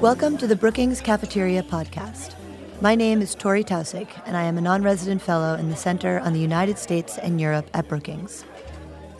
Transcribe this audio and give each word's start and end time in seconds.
Welcome 0.00 0.38
to 0.38 0.46
the 0.46 0.56
Brookings 0.58 1.02
Cafeteria 1.02 1.62
Podcast. 1.62 2.34
My 2.80 2.94
name 2.94 3.20
is 3.20 3.34
Torrey 3.34 3.64
Taussig, 3.64 4.08
and 4.24 4.34
I 4.34 4.44
am 4.44 4.56
a 4.56 4.62
non 4.62 4.82
resident 4.82 5.20
fellow 5.20 5.56
in 5.56 5.68
the 5.68 5.76
Center 5.76 6.20
on 6.20 6.32
the 6.32 6.40
United 6.40 6.78
States 6.78 7.18
and 7.18 7.38
Europe 7.38 7.68
at 7.74 7.86
Brookings. 7.86 8.46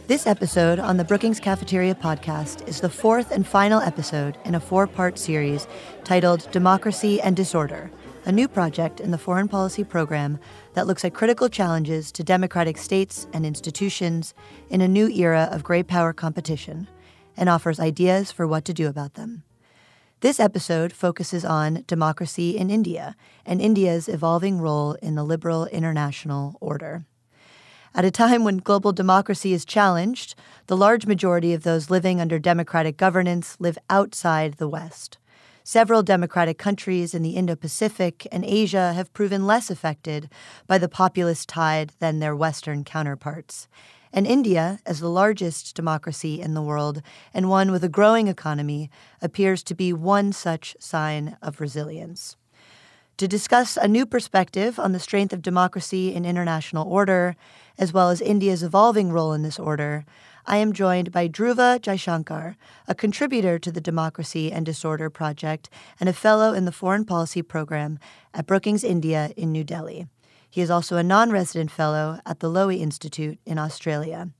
This 0.07 0.27
episode 0.27 0.79
on 0.79 0.97
the 0.97 1.05
Brookings 1.05 1.39
Cafeteria 1.39 1.95
podcast 1.95 2.67
is 2.67 2.81
the 2.81 2.89
fourth 2.89 3.31
and 3.31 3.47
final 3.47 3.83
episode 3.83 4.39
in 4.47 4.55
a 4.55 4.61
four 4.61 4.87
part 4.87 5.19
series 5.19 5.67
titled 6.03 6.51
Democracy 6.51 7.21
and 7.21 7.37
Disorder, 7.37 7.91
a 8.25 8.33
new 8.33 8.49
project 8.49 9.01
in 9.01 9.11
the 9.11 9.19
foreign 9.19 9.49
policy 9.49 9.85
program 9.85 10.39
that 10.73 10.87
looks 10.87 11.05
at 11.05 11.13
critical 11.13 11.51
challenges 11.51 12.11
to 12.13 12.25
democratic 12.25 12.79
states 12.79 13.27
and 13.35 13.45
institutions 13.45 14.33
in 14.71 14.81
a 14.81 14.89
new 14.89 15.11
era 15.11 15.47
of 15.53 15.63
great 15.63 15.89
power 15.89 16.15
competition 16.15 16.89
and 17.37 17.49
offers 17.49 17.81
ideas 17.81 18.33
for 18.33 18.47
what 18.47 18.65
to 18.65 18.75
do 18.75 18.89
about 18.89 19.15
them. 19.15 19.43
This 20.21 20.39
episode 20.39 20.93
focuses 20.93 21.45
on 21.47 21.85
democracy 21.87 22.57
in 22.57 22.69
India 22.69 23.17
and 23.47 23.61
India's 23.61 24.09
evolving 24.09 24.61
role 24.61 24.93
in 24.95 25.15
the 25.15 25.25
liberal 25.25 25.65
international 25.67 26.57
order. 26.61 27.07
At 27.95 28.05
a 28.05 28.11
time 28.11 28.45
when 28.45 28.59
global 28.59 28.93
democracy 28.93 29.53
is 29.53 29.65
challenged, 29.65 30.35
the 30.67 30.77
large 30.77 31.07
majority 31.07 31.55
of 31.55 31.63
those 31.63 31.91
living 31.91 32.21
under 32.21 32.39
democratic 32.39 32.97
governance 32.97 33.57
live 33.59 33.79
outside 33.89 34.55
the 34.55 34.69
West. 34.69 35.17
Several 35.65 36.03
democratic 36.03 36.59
countries 36.59 37.15
in 37.15 37.23
the 37.23 37.31
Indo 37.31 37.57
Pacific 37.57 38.27
and 38.31 38.45
Asia 38.45 38.93
have 38.93 39.13
proven 39.13 39.47
less 39.47 39.71
affected 39.71 40.29
by 40.67 40.79
the 40.79 40.89
populist 40.89 41.49
tide 41.49 41.93
than 41.99 42.19
their 42.19 42.37
Western 42.37 42.85
counterparts. 42.85 43.69
And 44.13 44.27
India, 44.27 44.81
as 44.85 45.01
the 45.01 45.09
largest 45.09 45.77
democracy 45.77 46.41
in 46.41 46.55
the 46.55 46.63
world 46.63 47.03
and 47.33 47.49
one 47.49 47.71
with 47.71 47.85
a 47.85 47.89
growing 47.89 48.27
economy, 48.29 48.91
appears 49.23 49.63
to 49.65 49.75
be 49.75 49.93
one 49.93 50.33
such 50.33 50.77
sign 50.81 51.37
of 51.41 51.61
resilience. 51.61 52.37
To 53.19 53.29
discuss 53.29 53.77
a 53.77 53.87
new 53.87 54.07
perspective 54.07 54.79
on 54.79 54.93
the 54.93 54.99
strength 54.99 55.35
of 55.35 55.43
democracy 55.43 56.15
in 56.15 56.25
international 56.25 56.89
order 56.89 57.37
as 57.79 57.93
well 57.93 58.09
as 58.09 58.23
India's 58.23 58.63
evolving 58.63 59.13
role 59.13 59.35
in 59.35 59.43
this 59.43 59.59
order, 59.59 60.07
I 60.47 60.57
am 60.57 60.73
joined 60.73 61.13
by 61.13 61.29
Dhruva 61.29 61.81
Jaishankar, 61.81 62.57
a 62.89 62.95
contributor 62.95 63.59
to 63.59 63.71
the 63.71 63.81
Democracy 63.81 64.51
and 64.51 64.65
Disorder 64.65 65.11
Project 65.11 65.69
and 66.01 66.09
a 66.09 66.15
fellow 66.15 66.55
in 66.55 66.65
the 66.65 66.73
Foreign 66.73 67.05
Policy 67.05 67.43
Program 67.43 67.99
at 68.33 68.47
Brookings 68.47 68.83
India 68.83 69.33
in 69.37 69.53
New 69.53 69.65
Delhi. 69.65 70.09
He 70.51 70.61
is 70.61 70.71
also 70.71 70.97
a 70.97 71.03
non 71.03 71.31
resident 71.31 71.71
fellow 71.71 72.21
at 72.27 72.41
the 72.41 72.51
Lowy 72.51 72.81
Institute 72.81 73.39
in 73.47 73.59
Australia. 73.59 74.31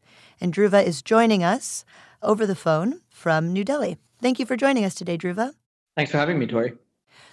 And 0.41 0.53
Dhruva 0.53 0.85
is 0.85 1.03
joining 1.03 1.45
us 1.45 1.85
over 2.23 2.47
the 2.47 2.57
phone 2.57 3.01
from 3.09 3.53
New 3.53 3.65
Delhi. 3.65 3.97
Thank 4.21 4.39
you 4.39 4.47
for 4.47 4.57
joining 4.57 4.85
us 4.85 4.95
today, 4.95 5.17
Dhruva. 5.17 5.55
Thanks 5.97 6.11
for 6.11 6.19
having 6.19 6.39
me, 6.39 6.47
Torrey. 6.47 6.73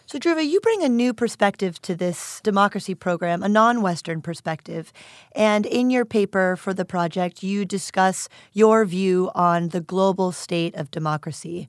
So, 0.10 0.18
Dhruva, 0.20 0.48
you 0.48 0.62
bring 0.62 0.84
a 0.84 0.90
new 0.90 1.14
perspective 1.14 1.82
to 1.82 1.94
this 1.94 2.40
democracy 2.42 2.96
program, 2.96 3.44
a 3.44 3.50
non 3.50 3.82
Western 3.82 4.22
perspective. 4.22 4.94
And 5.34 5.66
in 5.66 5.90
your 5.90 6.06
paper 6.06 6.56
for 6.56 6.74
the 6.74 6.86
project, 6.86 7.44
you 7.44 7.66
discuss 7.66 8.30
your 8.54 8.86
view 8.86 9.32
on 9.36 9.70
the 9.70 9.82
global 9.82 10.32
state 10.32 10.76
of 10.76 10.92
democracy. 10.92 11.68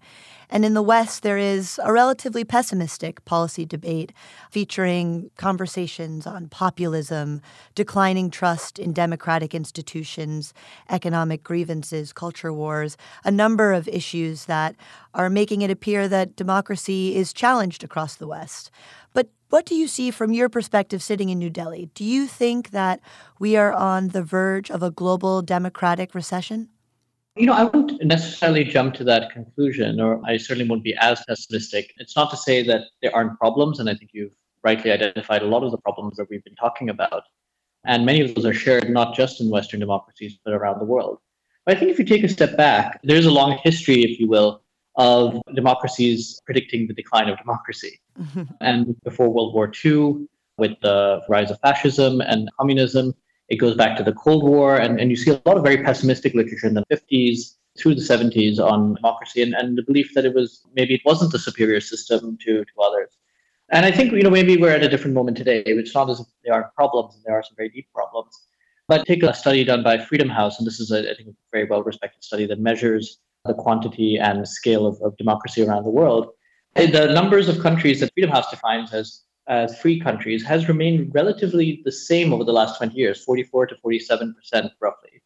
And 0.51 0.65
in 0.65 0.75
the 0.75 0.83
West, 0.83 1.23
there 1.23 1.37
is 1.37 1.79
a 1.85 1.93
relatively 1.93 2.43
pessimistic 2.43 3.25
policy 3.25 3.67
debate 3.67 4.13
featuring 4.51 5.31
conversations 5.37 6.27
on 6.27 6.49
populism, 6.49 7.43
declining 7.75 8.31
trust 8.31 8.79
in 8.79 8.93
democratic 8.93 9.55
institutions, 9.55 10.55
economic 10.89 11.43
grievances, 11.45 12.13
culture 12.13 12.53
wars, 12.53 12.97
a 13.25 13.31
number 13.31 13.73
of 13.73 13.89
issues 13.89 14.47
that 14.47 14.75
are 15.13 15.29
making 15.29 15.61
it 15.63 15.71
appear 15.71 16.09
that 16.09 16.37
democracy 16.37 17.15
is 17.15 17.33
challenged 17.33 17.85
across 17.85 18.15
the 18.17 18.27
West. 18.27 18.71
But 19.13 19.29
what 19.51 19.67
do 19.67 19.75
you 19.75 19.87
see 19.87 20.11
from 20.11 20.33
your 20.33 20.49
perspective 20.49 21.03
sitting 21.03 21.29
in 21.29 21.39
New 21.39 21.51
Delhi? 21.51 21.91
Do 21.95 22.05
you 22.05 22.27
think 22.27 22.71
that 22.71 23.01
we 23.39 23.57
are 23.57 23.73
on 23.73 24.09
the 24.09 24.23
verge 24.23 24.71
of 24.71 24.83
a 24.83 24.91
global 24.91 25.43
democratic 25.43 26.15
recession? 26.15 26.69
You 27.39 27.47
know, 27.47 27.53
I 27.53 27.65
wouldn't 27.65 28.03
necessarily 28.03 28.65
jump 28.65 28.95
to 28.95 29.05
that 29.05 29.31
conclusion, 29.31 30.01
or 30.01 30.21
I 30.27 30.37
certainly 30.39 30.69
won't 30.69 30.83
be 30.83 30.97
as 30.97 31.25
pessimistic. 31.29 31.95
It's 31.99 32.17
not 32.17 32.31
to 32.31 32.37
say 32.37 32.65
that 32.65 32.83
there 33.01 33.15
aren't 33.15 33.39
problems, 33.39 33.79
and 33.79 33.89
I 33.89 33.95
think 33.95 34.11
you've 34.13 34.35
rightly 34.65 34.91
identified 34.91 35.43
a 35.43 35.47
lot 35.47 35.63
of 35.63 35.71
the 35.71 35.79
problems 35.79 36.17
that 36.17 36.29
we've 36.29 36.43
been 36.43 36.57
talking 36.57 36.91
about. 36.91 37.23
And 37.85 38.05
many 38.05 38.23
of 38.23 38.35
those 38.35 38.45
are 38.45 38.53
shared 38.53 38.91
not 38.91 39.15
just 39.15 39.41
in 39.41 39.51
Western 39.51 39.79
democracies, 39.79 40.37
but 40.45 40.53
around 40.53 40.81
the 40.81 40.85
world. 40.85 41.19
But 41.65 41.77
I 41.77 41.79
think 41.79 41.93
if 41.93 41.99
you 42.01 42.05
take 42.05 42.25
a 42.25 42.29
step 42.29 42.57
back, 42.57 42.99
there's 43.05 43.27
a 43.27 43.31
long 43.31 43.59
history, 43.63 44.03
if 44.03 44.19
you 44.19 44.27
will, 44.29 44.63
of 44.97 45.41
democracies 45.55 46.41
predicting 46.45 46.89
the 46.89 46.95
decline 46.95 47.29
of 47.29 47.39
democracy. 47.39 48.01
Mm-hmm. 48.21 48.43
And 48.61 49.01
before 49.05 49.33
World 49.33 49.55
War 49.55 49.71
II, 49.85 50.27
with 50.57 50.73
the 50.83 51.23
rise 51.29 51.53
of 51.53 51.61
fascism 51.61 52.21
and 52.21 52.49
communism, 52.59 53.15
it 53.49 53.57
goes 53.57 53.75
back 53.75 53.97
to 53.97 54.03
the 54.03 54.13
Cold 54.13 54.45
War, 54.45 54.77
and, 54.77 55.01
and 55.01 55.11
you 55.11 55.17
see 55.17 55.31
a 55.31 55.41
lot 55.47 55.57
of 55.57 55.63
very 55.63 55.83
pessimistic 55.83 56.35
literature 56.35 56.67
in 56.67 56.75
the 56.75 56.85
50s 56.93 57.55
through 57.79 57.95
the 57.95 58.03
70s 58.03 58.59
on 58.59 58.95
democracy 58.95 59.41
and, 59.41 59.55
and 59.55 59.79
the 59.79 59.83
belief 59.83 60.13
that 60.15 60.25
it 60.25 60.35
was 60.35 60.63
maybe 60.75 60.95
it 60.95 61.01
wasn't 61.05 61.31
the 61.33 61.39
superior 61.39 61.81
system 61.81 62.37
to, 62.45 62.65
to 62.65 62.81
others. 62.83 63.11
And 63.71 63.87
I 63.87 63.91
think 63.91 64.13
you 64.13 64.23
know 64.23 64.31
maybe 64.31 64.57
we're 64.57 64.75
at 64.75 64.83
a 64.83 64.89
different 64.89 65.15
moment 65.15 65.37
today. 65.37 65.63
It's 65.67 65.95
not 65.95 66.11
as 66.11 66.21
if 66.21 66.27
there 66.45 66.55
aren't 66.55 66.75
problems, 66.75 67.15
and 67.15 67.25
there 67.25 67.35
are 67.35 67.43
some 67.43 67.57
very 67.57 67.69
deep 67.69 67.89
problems. 67.95 68.35
But 68.89 69.07
take 69.07 69.23
a 69.23 69.35
study 69.35 69.65
done 69.65 69.83
by 69.83 69.99
Freedom 69.99 70.29
House, 70.29 70.59
and 70.59 70.67
this 70.67 70.81
is 70.81 70.91
a, 70.91 71.11
I 71.11 71.15
think 71.15 71.29
a 71.29 71.33
very 71.53 71.67
well 71.67 71.83
respected 71.83 72.25
study 72.25 72.47
that 72.47 72.59
measures 72.59 73.19
the 73.45 73.55
quantity 73.55 74.17
and 74.17 74.47
scale 74.49 74.87
of, 74.87 75.01
of 75.03 75.17
democracy 75.17 75.63
around 75.63 75.85
the 75.85 75.91
world. 75.91 76.29
The 76.75 77.11
numbers 77.13 77.49
of 77.49 77.61
countries 77.61 78.01
that 78.01 78.13
Freedom 78.15 78.31
House 78.31 78.51
defines 78.51 78.93
as 78.93 79.23
as 79.49 79.79
free 79.79 79.99
countries 79.99 80.45
has 80.45 80.69
remained 80.69 81.15
relatively 81.15 81.83
the 81.85 81.93
same 81.93 82.33
over 82.33 82.45
the 82.45 82.53
last 82.53 82.77
20 82.77 82.95
years, 82.95 83.25
44 83.25 83.67
to 83.69 83.75
47% 83.77 84.35
roughly. 84.81 85.23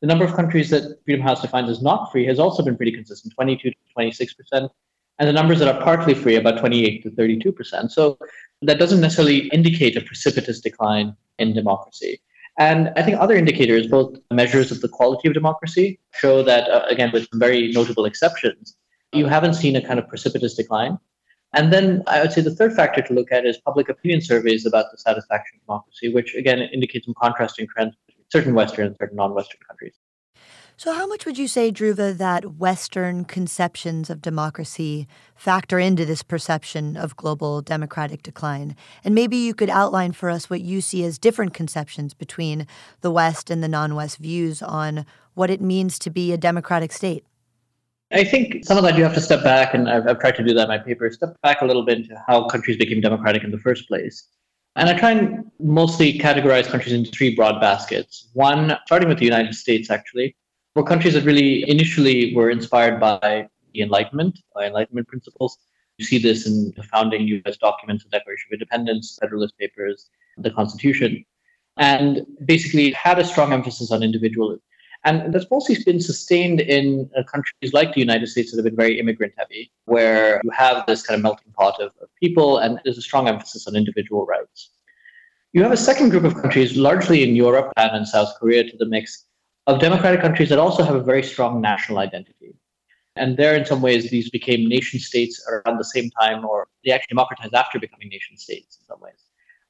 The 0.00 0.06
number 0.06 0.24
of 0.24 0.34
countries 0.34 0.70
that 0.70 0.98
Freedom 1.04 1.22
House 1.22 1.42
defines 1.42 1.68
as 1.68 1.82
not 1.82 2.10
free 2.10 2.24
has 2.26 2.38
also 2.38 2.62
been 2.62 2.76
pretty 2.76 2.92
consistent, 2.92 3.34
22 3.34 3.70
to 3.70 3.76
26%, 3.96 4.70
and 5.18 5.28
the 5.28 5.32
numbers 5.32 5.58
that 5.58 5.74
are 5.74 5.82
partly 5.82 6.14
free, 6.14 6.36
about 6.36 6.58
28 6.58 7.02
to 7.02 7.10
32%. 7.10 7.90
So 7.90 8.18
that 8.62 8.78
doesn't 8.78 9.00
necessarily 9.00 9.48
indicate 9.48 9.96
a 9.96 10.00
precipitous 10.00 10.60
decline 10.60 11.16
in 11.38 11.52
democracy. 11.52 12.20
And 12.58 12.92
I 12.96 13.02
think 13.02 13.18
other 13.18 13.36
indicators, 13.36 13.86
both 13.86 14.16
measures 14.32 14.70
of 14.70 14.80
the 14.80 14.88
quality 14.88 15.28
of 15.28 15.34
democracy, 15.34 16.00
show 16.14 16.42
that, 16.42 16.68
uh, 16.68 16.84
again, 16.88 17.10
with 17.12 17.28
very 17.34 17.70
notable 17.72 18.04
exceptions, 18.04 18.76
you 19.12 19.26
haven't 19.26 19.54
seen 19.54 19.76
a 19.76 19.80
kind 19.80 19.98
of 19.98 20.08
precipitous 20.08 20.54
decline. 20.54 20.98
And 21.54 21.72
then 21.72 22.02
I 22.06 22.20
would 22.20 22.32
say 22.32 22.42
the 22.42 22.54
third 22.54 22.74
factor 22.74 23.00
to 23.00 23.14
look 23.14 23.32
at 23.32 23.46
is 23.46 23.56
public 23.58 23.88
opinion 23.88 24.20
surveys 24.20 24.66
about 24.66 24.86
the 24.90 24.98
satisfaction 24.98 25.58
of 25.58 25.66
democracy, 25.66 26.12
which 26.12 26.34
again 26.34 26.60
indicates 26.60 27.06
some 27.06 27.14
contrasting 27.20 27.66
trends 27.74 27.94
between 28.06 28.24
certain 28.30 28.54
Western 28.54 28.86
and 28.86 28.96
certain 29.00 29.16
non 29.16 29.34
Western 29.34 29.60
countries. 29.66 29.94
So, 30.76 30.92
how 30.92 31.08
much 31.08 31.26
would 31.26 31.38
you 31.38 31.48
say, 31.48 31.72
Dhruva, 31.72 32.16
that 32.18 32.54
Western 32.54 33.24
conceptions 33.24 34.10
of 34.10 34.22
democracy 34.22 35.08
factor 35.34 35.80
into 35.80 36.04
this 36.04 36.22
perception 36.22 36.96
of 36.96 37.16
global 37.16 37.62
democratic 37.62 38.22
decline? 38.22 38.76
And 39.02 39.12
maybe 39.12 39.36
you 39.36 39.54
could 39.54 39.70
outline 39.70 40.12
for 40.12 40.30
us 40.30 40.48
what 40.48 40.60
you 40.60 40.80
see 40.80 41.02
as 41.02 41.18
different 41.18 41.52
conceptions 41.52 42.14
between 42.14 42.64
the 43.00 43.10
West 43.10 43.50
and 43.50 43.60
the 43.60 43.66
non 43.66 43.96
West 43.96 44.18
views 44.18 44.62
on 44.62 45.04
what 45.34 45.50
it 45.50 45.60
means 45.60 45.98
to 45.98 46.10
be 46.10 46.32
a 46.32 46.36
democratic 46.36 46.92
state. 46.92 47.24
I 48.10 48.24
think 48.24 48.64
some 48.64 48.78
of 48.78 48.84
that 48.84 48.96
you 48.96 49.04
have 49.04 49.14
to 49.14 49.20
step 49.20 49.44
back, 49.44 49.74
and 49.74 49.88
I've, 49.88 50.06
I've 50.06 50.18
tried 50.18 50.36
to 50.36 50.44
do 50.44 50.54
that 50.54 50.62
in 50.62 50.68
my 50.68 50.78
paper, 50.78 51.10
step 51.10 51.36
back 51.42 51.60
a 51.60 51.66
little 51.66 51.84
bit 51.84 51.98
into 51.98 52.22
how 52.26 52.46
countries 52.46 52.78
became 52.78 53.02
democratic 53.02 53.44
in 53.44 53.50
the 53.50 53.58
first 53.58 53.86
place. 53.86 54.28
And 54.76 54.88
I 54.88 54.98
try 54.98 55.10
and 55.10 55.50
mostly 55.60 56.18
categorize 56.18 56.66
countries 56.66 56.94
into 56.94 57.10
three 57.10 57.34
broad 57.34 57.60
baskets. 57.60 58.28
One, 58.32 58.78
starting 58.86 59.08
with 59.08 59.18
the 59.18 59.26
United 59.26 59.54
States, 59.54 59.90
actually, 59.90 60.36
were 60.74 60.84
countries 60.84 61.14
that 61.14 61.24
really 61.24 61.68
initially 61.68 62.34
were 62.34 62.48
inspired 62.48 62.98
by 62.98 63.48
the 63.74 63.82
Enlightenment, 63.82 64.38
by 64.54 64.66
Enlightenment 64.66 65.06
principles. 65.08 65.58
You 65.98 66.06
see 66.06 66.18
this 66.18 66.46
in 66.46 66.72
the 66.76 66.84
founding 66.84 67.26
US 67.44 67.58
documents, 67.58 68.04
the 68.04 68.10
Declaration 68.10 68.46
of 68.50 68.54
Independence, 68.54 69.18
Federalist 69.20 69.58
Papers, 69.58 70.08
the 70.38 70.50
Constitution, 70.50 71.24
and 71.76 72.24
basically 72.46 72.92
had 72.92 73.18
a 73.18 73.24
strong 73.24 73.52
emphasis 73.52 73.90
on 73.90 74.02
individualism. 74.02 74.62
And 75.04 75.32
that's 75.32 75.50
mostly 75.50 75.76
been 75.84 76.00
sustained 76.00 76.60
in 76.60 77.08
uh, 77.16 77.22
countries 77.22 77.72
like 77.72 77.94
the 77.94 78.00
United 78.00 78.26
States 78.26 78.50
that 78.50 78.58
have 78.58 78.64
been 78.64 78.76
very 78.76 78.98
immigrant 78.98 79.32
heavy, 79.38 79.70
where 79.84 80.40
you 80.42 80.50
have 80.50 80.84
this 80.86 81.02
kind 81.02 81.16
of 81.16 81.22
melting 81.22 81.52
pot 81.52 81.80
of, 81.80 81.92
of 82.02 82.08
people 82.20 82.58
and 82.58 82.80
there's 82.84 82.98
a 82.98 83.02
strong 83.02 83.28
emphasis 83.28 83.66
on 83.68 83.76
individual 83.76 84.26
rights. 84.26 84.70
You 85.52 85.62
have 85.62 85.72
a 85.72 85.76
second 85.76 86.10
group 86.10 86.24
of 86.24 86.34
countries, 86.34 86.76
largely 86.76 87.22
in 87.22 87.34
Europe 87.36 87.72
and 87.76 87.96
in 87.96 88.04
South 88.04 88.34
Korea, 88.38 88.64
to 88.64 88.76
the 88.76 88.86
mix 88.86 89.24
of 89.66 89.80
democratic 89.80 90.20
countries 90.20 90.48
that 90.48 90.58
also 90.58 90.82
have 90.82 90.94
a 90.94 91.02
very 91.02 91.22
strong 91.22 91.60
national 91.60 91.98
identity. 91.98 92.54
And 93.16 93.36
there, 93.36 93.56
in 93.56 93.64
some 93.64 93.80
ways, 93.80 94.10
these 94.10 94.30
became 94.30 94.68
nation 94.68 95.00
states 95.00 95.44
around 95.48 95.78
the 95.78 95.84
same 95.84 96.10
time, 96.10 96.44
or 96.44 96.68
they 96.84 96.92
actually 96.92 97.14
democratized 97.14 97.54
after 97.54 97.78
becoming 97.78 98.08
nation 98.08 98.36
states 98.36 98.78
in 98.80 98.86
some 98.86 99.00
ways. 99.00 99.20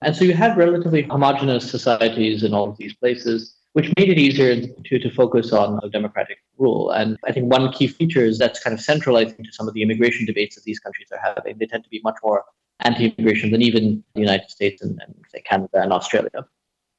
And 0.02 0.14
so 0.14 0.24
you 0.24 0.34
had 0.34 0.56
relatively 0.56 1.02
homogenous 1.02 1.70
societies 1.70 2.42
in 2.42 2.54
all 2.54 2.70
of 2.70 2.76
these 2.76 2.94
places 2.94 3.57
which 3.78 3.92
made 3.96 4.08
it 4.08 4.18
easier 4.18 4.60
to, 4.86 4.98
to 4.98 5.08
focus 5.08 5.52
on 5.52 5.78
democratic 5.90 6.38
rule. 6.56 6.90
And 6.90 7.16
I 7.24 7.30
think 7.30 7.48
one 7.48 7.72
key 7.72 7.86
feature 7.86 8.24
is 8.24 8.36
that's 8.36 8.58
kind 8.58 8.74
of 8.74 8.80
central, 8.80 9.16
I 9.16 9.24
think, 9.24 9.44
to 9.44 9.52
some 9.52 9.68
of 9.68 9.74
the 9.74 9.82
immigration 9.82 10.26
debates 10.26 10.56
that 10.56 10.64
these 10.64 10.80
countries 10.80 11.06
are 11.12 11.20
having. 11.22 11.58
They 11.58 11.66
tend 11.66 11.84
to 11.84 11.88
be 11.88 12.00
much 12.02 12.16
more 12.24 12.44
anti-immigration 12.80 13.52
than 13.52 13.62
even 13.62 14.02
the 14.16 14.20
United 14.20 14.50
States 14.50 14.82
and, 14.82 15.00
and 15.06 15.14
say 15.32 15.42
Canada 15.42 15.80
and 15.80 15.92
Australia. 15.92 16.44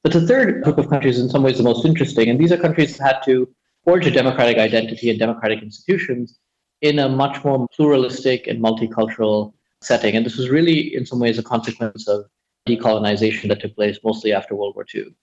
But 0.04 0.14
the 0.14 0.26
third 0.26 0.64
group 0.64 0.78
of 0.78 0.90
countries, 0.90 1.18
is 1.18 1.24
in 1.24 1.30
some 1.30 1.44
ways, 1.44 1.58
the 1.58 1.64
most 1.64 1.84
interesting, 1.86 2.30
and 2.30 2.40
these 2.40 2.54
are 2.54 2.58
countries 2.58 2.96
that 2.96 3.04
had 3.04 3.24
to 3.26 3.54
forge 3.84 4.08
a 4.08 4.12
democratic 4.12 4.58
identity 4.58 5.10
and 5.10 5.20
democratic 5.20 5.62
institutions 5.62 6.40
in 6.80 6.98
a 7.00 7.10
much 7.10 7.44
more 7.44 7.68
pluralistic 7.76 8.48
and 8.48 8.64
multicultural 8.64 9.52
setting. 9.82 10.16
And 10.16 10.26
this 10.26 10.38
was 10.38 10.48
really, 10.50 10.96
in 10.96 11.06
some 11.06 11.20
ways, 11.20 11.38
a 11.38 11.44
consequence 11.44 12.08
of 12.08 12.24
decolonization 12.70 13.50
that 13.50 13.60
took 13.60 13.76
place 13.76 14.00
mostly 14.02 14.32
after 14.32 14.56
World 14.56 14.76
War 14.76 14.86
II. 14.96 15.14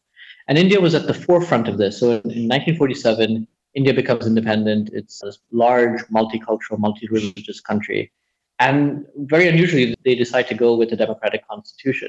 And 0.48 0.58
India 0.58 0.80
was 0.80 0.94
at 0.94 1.06
the 1.06 1.14
forefront 1.14 1.68
of 1.68 1.78
this. 1.78 1.98
So 1.98 2.10
in 2.10 2.48
1947, 2.48 3.46
India 3.74 3.92
becomes 3.92 4.26
independent. 4.26 4.90
It's 4.92 5.22
a 5.22 5.32
large, 5.52 6.00
multicultural, 6.08 6.78
multi 6.78 7.08
religious 7.08 7.60
country. 7.60 8.12
And 8.58 9.04
very 9.16 9.48
unusually, 9.48 9.94
they 10.04 10.14
decide 10.14 10.48
to 10.48 10.54
go 10.54 10.76
with 10.76 10.92
a 10.92 10.96
democratic 10.96 11.46
constitution. 11.46 12.08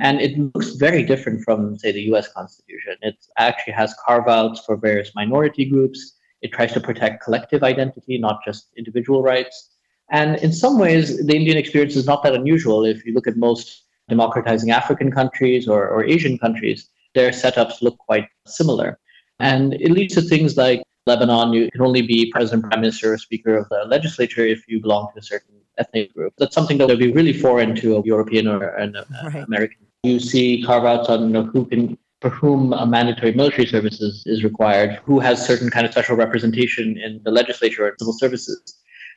And 0.00 0.20
it 0.20 0.38
looks 0.38 0.72
very 0.72 1.02
different 1.02 1.42
from, 1.44 1.78
say, 1.78 1.92
the 1.92 2.02
US 2.12 2.30
Constitution. 2.32 2.96
It 3.02 3.16
actually 3.38 3.72
has 3.72 3.94
carve 4.04 4.28
outs 4.28 4.60
for 4.64 4.76
various 4.76 5.12
minority 5.14 5.64
groups. 5.64 6.16
It 6.42 6.52
tries 6.52 6.72
to 6.74 6.80
protect 6.80 7.24
collective 7.24 7.62
identity, 7.62 8.18
not 8.18 8.44
just 8.44 8.68
individual 8.76 9.22
rights. 9.22 9.70
And 10.10 10.36
in 10.36 10.52
some 10.52 10.78
ways, 10.78 11.26
the 11.26 11.34
Indian 11.34 11.56
experience 11.56 11.96
is 11.96 12.06
not 12.06 12.22
that 12.22 12.34
unusual. 12.34 12.84
If 12.84 13.04
you 13.04 13.12
look 13.12 13.26
at 13.26 13.36
most 13.36 13.84
democratizing 14.08 14.70
African 14.70 15.10
countries 15.10 15.68
or, 15.68 15.88
or 15.88 16.04
Asian 16.04 16.38
countries, 16.38 16.88
their 17.18 17.30
setups 17.42 17.82
look 17.82 17.96
quite 17.98 18.28
similar. 18.46 18.98
And 19.40 19.74
it 19.74 19.90
leads 19.98 20.14
to 20.14 20.22
things 20.22 20.56
like 20.56 20.82
Lebanon, 21.06 21.52
you 21.52 21.70
can 21.72 21.82
only 21.88 22.02
be 22.02 22.30
president, 22.32 22.64
prime 22.68 22.80
minister, 22.82 23.06
or 23.14 23.18
speaker 23.18 23.56
of 23.56 23.68
the 23.70 23.80
legislature 23.96 24.44
if 24.54 24.60
you 24.68 24.80
belong 24.80 25.04
to 25.12 25.20
a 25.20 25.22
certain 25.22 25.56
ethnic 25.78 26.12
group. 26.14 26.32
That's 26.38 26.54
something 26.54 26.78
that 26.78 26.88
would 26.88 27.04
be 27.06 27.12
really 27.12 27.32
foreign 27.32 27.74
to 27.82 27.96
a 27.96 28.02
European 28.12 28.46
or 28.46 28.60
an 28.84 28.96
uh, 28.96 29.04
right. 29.24 29.44
American 29.50 29.88
you 30.02 30.20
see 30.20 30.62
carve 30.62 30.84
outs 30.84 31.08
on 31.08 31.22
you 31.22 31.28
know, 31.28 31.44
who 31.44 31.64
can 31.66 31.98
for 32.20 32.30
whom 32.30 32.72
a 32.72 32.84
mandatory 32.84 33.32
military 33.32 33.66
services 33.66 34.24
is 34.26 34.42
required, 34.42 35.00
who 35.04 35.20
has 35.20 35.44
certain 35.46 35.70
kind 35.70 35.86
of 35.86 35.92
special 35.92 36.16
representation 36.16 36.98
in 36.98 37.20
the 37.24 37.30
legislature 37.30 37.86
or 37.86 37.94
civil 38.00 38.12
services. 38.12 38.60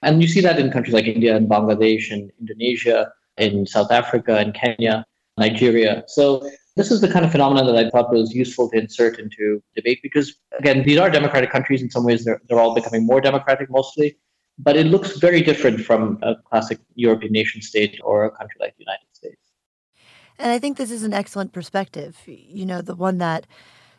And 0.04 0.21
you 0.21 0.27
see 0.27 0.42
that 0.42 0.59
in 0.59 0.71
countries 0.71 0.94
like 0.94 1.06
India 1.06 1.36
and 1.36 1.50
Bangladesh 1.50 2.12
and 2.12 2.31
Indonesia, 2.39 3.12
in 3.38 3.65
South 3.65 3.92
Africa 3.92 4.38
and 4.38 4.54
Kenya, 4.54 5.04
Nigeria. 5.38 6.04
So 6.07 6.47
this 6.75 6.91
is 6.91 7.01
the 7.01 7.07
kind 7.07 7.25
of 7.25 7.31
phenomenon 7.31 7.65
that 7.68 7.75
I 7.75 7.89
thought 7.89 8.12
was 8.12 8.33
useful 8.33 8.69
to 8.69 8.77
insert 8.77 9.19
into 9.19 9.62
debate 9.75 10.00
because, 10.01 10.35
again, 10.57 10.83
these 10.83 10.97
are 10.97 11.09
democratic 11.09 11.51
countries. 11.51 11.81
In 11.81 11.89
some 11.89 12.06
ways, 12.06 12.23
they're, 12.23 12.41
they're 12.47 12.59
all 12.59 12.73
becoming 12.73 13.06
more 13.06 13.19
democratic 13.19 13.69
mostly, 13.69 14.18
but 14.57 14.77
it 14.77 14.88
looks 14.88 15.18
very 15.18 15.41
different 15.41 15.81
from 15.81 16.18
a 16.21 16.35
classic 16.35 16.79
European 16.95 17.33
nation 17.33 17.62
state 17.62 18.00
or 18.03 18.25
a 18.25 18.31
country 18.31 18.56
like 18.59 18.75
the 18.77 18.83
United 18.83 19.07
States. 19.12 19.41
And 20.39 20.51
I 20.51 20.59
think 20.59 20.77
this 20.77 20.91
is 20.91 21.03
an 21.03 21.13
excellent 21.13 21.51
perspective. 21.51 22.18
You 22.25 22.65
know, 22.65 22.81
the 22.81 22.95
one 22.95 23.18
that 23.18 23.45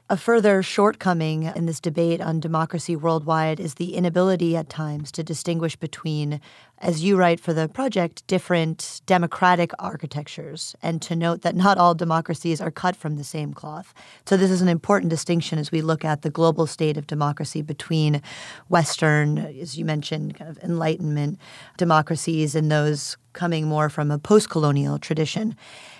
a 0.09 0.17
further 0.17 0.63
shortcoming 0.63 1.45
in 1.45 1.67
this 1.67 1.81
debate 1.81 2.21
on 2.21 2.41
democracy 2.41 2.97
worldwide 2.97 3.61
is 3.61 3.75
the 3.75 3.95
inability 3.95 4.57
at 4.57 4.69
times 4.69 5.13
to 5.13 5.23
distinguish 5.23 5.77
between, 5.77 6.41
as 6.83 7.03
you 7.03 7.17
write 7.17 7.39
for 7.39 7.53
the 7.53 7.69
project, 7.69 8.27
different 8.27 9.01
democratic 9.07 9.71
architectures, 9.79 10.75
and 10.83 11.01
to 11.01 11.15
note 11.15 11.43
that 11.43 11.55
not 11.55 11.79
all 11.79 11.95
democracies 11.95 12.61
are 12.61 12.73
cut 12.73 12.97
from 12.97 13.17
the 13.17 13.25
same 13.25 13.55
cloth. 13.55 13.95
So, 14.27 14.37
this 14.37 14.51
is 14.51 14.61
an 14.61 14.69
important 14.69 15.11
distinction 15.11 15.61
as 15.61 15.71
we 15.71 15.81
look 15.81 16.05
at 16.05 16.23
the 16.23 16.31
global 16.31 16.67
state 16.67 16.97
of 16.97 17.07
democracy 17.07 17.63
between 17.63 18.21
Western, 18.69 19.39
as 19.39 19.79
you 19.79 19.85
mentioned, 19.85 20.35
kind 20.35 20.51
of 20.51 20.59
Enlightenment 20.59 21.39
democracies 21.79 22.57
and 22.57 22.71
those 22.71 23.17
coming 23.33 23.67
more 23.67 23.89
from 23.89 24.11
a 24.11 24.19
post 24.19 24.51
colonial 24.51 24.99
tradition. 24.99 25.57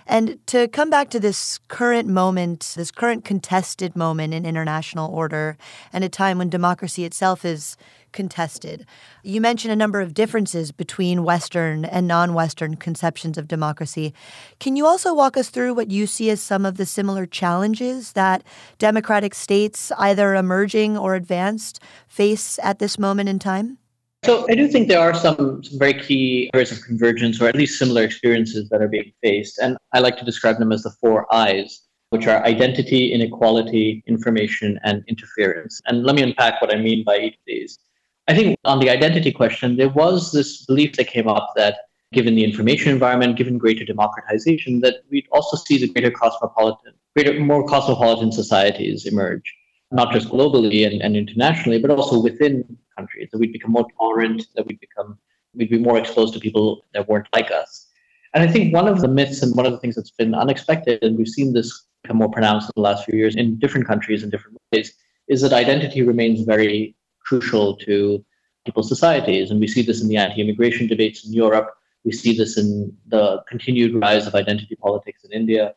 And 0.07 0.45
to 0.49 0.69
come 0.69 0.91
back 0.91 1.11
to 1.11 1.21
this 1.21 1.59
current 1.69 2.09
moment, 2.09 2.75
this 2.77 2.91
current 2.91 3.25
contested 3.25 3.95
moment 3.95 4.35
in 4.35 4.45
international 4.45 5.15
order, 5.15 5.57
and 5.93 6.03
a 6.03 6.09
time 6.09 6.39
when 6.39 6.51
democracy 6.51 7.05
itself 7.05 7.45
is 7.45 7.77
contested. 8.13 8.87
You 9.23 9.41
mentioned 9.41 9.73
a 9.73 9.77
number 9.77 10.01
of 10.01 10.15
differences 10.15 10.73
between 10.73 11.25
Western 11.25 11.85
and 11.85 12.07
non 12.07 12.35
Western 12.35 12.77
conceptions 12.77 13.37
of 13.39 13.49
democracy. 13.49 14.15
Can 14.61 14.77
you 14.77 14.87
also 14.87 15.15
walk 15.15 15.37
us 15.37 15.51
through 15.51 15.75
what 15.75 15.91
you 15.91 16.07
see 16.07 16.31
as 16.31 16.41
some 16.41 16.65
of 16.65 16.77
the 16.77 16.87
similar 16.87 17.27
challenges 17.27 18.13
that 18.13 18.45
democratic 18.79 19.35
states, 19.35 19.91
either 19.99 20.35
emerging 20.35 20.97
or 20.97 21.15
advanced, 21.15 21.81
face 22.07 22.59
at 22.63 22.79
this 22.79 22.99
moment 22.99 23.29
in 23.29 23.39
time? 23.39 23.79
So 24.25 24.47
I 24.49 24.55
do 24.55 24.69
think 24.69 24.87
there 24.87 25.01
are 25.01 25.15
some, 25.15 25.65
some 25.65 25.79
very 25.81 25.95
key 25.95 26.49
areas 26.55 26.71
of 26.71 26.81
convergence, 26.83 27.41
or 27.41 27.49
at 27.49 27.57
least 27.57 27.77
similar 27.77 28.05
experiences 28.05 28.69
that 28.69 28.81
are 28.81 28.87
being 28.87 29.13
faced. 29.21 29.59
And 29.59 29.77
I 29.93 29.99
like 29.99 30.17
to 30.19 30.25
describe 30.25 30.59
them 30.59 30.71
as 30.71 30.85
the 30.85 30.91
four 31.01 31.27
I's, 31.35 31.83
which 32.11 32.29
are 32.29 32.45
identity, 32.45 33.13
inequality, 33.13 34.05
information, 34.07 34.79
and 34.85 35.03
interference. 35.09 35.81
And 35.87 36.05
let 36.05 36.15
me 36.15 36.23
unpack 36.23 36.63
what 36.63 36.73
I 36.73 36.79
mean 36.79 37.03
by 37.03 37.19
each 37.19 37.35
of 37.35 37.41
these. 37.49 37.81
I 38.29 38.35
think 38.35 38.57
on 38.65 38.79
the 38.79 38.91
identity 38.91 39.33
question, 39.33 39.77
there 39.77 39.89
was 39.89 40.33
this 40.33 40.65
belief 40.65 40.97
that 40.97 41.09
came 41.09 41.29
up 41.29 41.53
that 41.57 41.79
given 42.13 42.35
the 42.35 42.45
information 42.45 42.93
environment, 42.93 43.37
given 43.37 43.59
greater 43.59 43.85
democratization, 43.85 44.81
that 44.81 44.97
we'd 45.11 45.27
also 45.33 45.57
see 45.57 45.79
the 45.79 45.89
greater 45.89 46.11
cosmopolitan, 46.11 46.93
greater, 47.17 47.39
more 47.41 47.67
cosmopolitan 47.67 48.31
societies 48.31 49.07
emerge 49.07 49.55
not 49.91 50.13
just 50.13 50.29
globally 50.29 50.87
and, 50.87 51.03
and 51.03 51.17
internationally, 51.17 51.79
but 51.79 51.91
also 51.91 52.21
within 52.21 52.65
countries. 52.97 53.29
That 53.33 53.39
we'd 53.39 53.53
become 53.53 53.73
more 53.73 53.87
tolerant, 53.99 54.47
that 54.57 54.67
we'd 54.67 54.81
become 54.81 55.19
we'd 55.55 55.71
be 55.71 55.79
more 55.79 55.99
exposed 55.99 56.33
to 56.35 56.41
people 56.41 56.87
that 56.95 57.09
weren't 57.09 57.29
like 57.35 57.51
us. 57.51 57.89
And 58.35 58.43
I 58.43 58.51
think 58.51 58.73
one 58.73 58.89
of 58.89 59.03
the 59.03 59.09
myths 59.09 59.43
and 59.43 59.55
one 59.55 59.67
of 59.67 59.73
the 59.73 59.79
things 59.79 59.97
that's 59.97 60.11
been 60.11 60.35
unexpected, 60.35 61.03
and 61.03 61.19
we've 61.19 61.29
seen 61.29 61.53
this 61.53 61.87
become 62.03 62.17
more 62.17 62.31
pronounced 62.31 62.69
in 62.69 62.73
the 62.77 62.83
last 62.83 63.05
few 63.05 63.19
years 63.19 63.37
in 63.37 63.59
different 63.59 63.87
countries 63.87 64.23
in 64.23 64.31
different 64.31 64.57
ways, 64.73 64.95
is 65.29 65.43
that 65.43 65.53
identity 65.53 66.01
remains 66.03 66.43
very 66.43 66.97
crucial 67.33 67.77
to 67.89 68.23
people's 68.67 68.91
societies. 68.95 69.51
And 69.51 69.59
we 69.59 69.69
see 69.75 69.83
this 69.89 70.03
in 70.03 70.09
the 70.09 70.19
anti-immigration 70.25 70.87
debates 70.87 71.25
in 71.27 71.33
Europe. 71.33 71.69
We 72.05 72.13
see 72.13 72.37
this 72.37 72.59
in 72.59 72.69
the 73.15 73.25
continued 73.49 73.93
rise 74.05 74.27
of 74.27 74.35
identity 74.35 74.77
politics 74.77 75.25
in 75.25 75.31
India. 75.33 75.75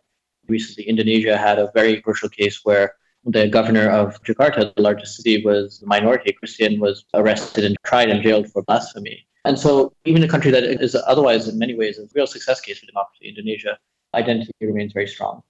Recently, 0.49 0.83
Indonesia 0.93 1.37
had 1.37 1.57
a 1.57 1.71
very 1.73 2.01
crucial 2.01 2.27
case 2.27 2.57
where 2.65 2.95
the 3.35 3.47
governor 3.47 3.87
of 3.89 4.21
Jakarta, 4.23 4.75
the 4.75 4.81
largest 4.81 5.15
city, 5.15 5.35
was 5.49 5.81
a 5.81 5.87
minority 5.95 6.33
Christian, 6.33 6.79
was 6.87 7.05
arrested 7.13 7.63
and 7.63 7.75
tried 7.85 8.09
and 8.09 8.21
jailed 8.21 8.47
for 8.51 8.61
blasphemy. 8.63 9.17
And 9.45 9.57
so, 9.57 9.93
even 10.03 10.21
a 10.23 10.27
country 10.27 10.51
that 10.51 10.63
is 10.87 10.93
otherwise, 11.13 11.47
in 11.47 11.57
many 11.57 11.75
ways, 11.81 11.97
a 11.99 12.05
real 12.13 12.27
success 12.27 12.59
case 12.59 12.79
for 12.79 12.87
democracy, 12.87 13.29
Indonesia, 13.29 13.77
identity 14.13 14.51
remains 14.71 14.91
very 14.91 15.07
strong. 15.07 15.41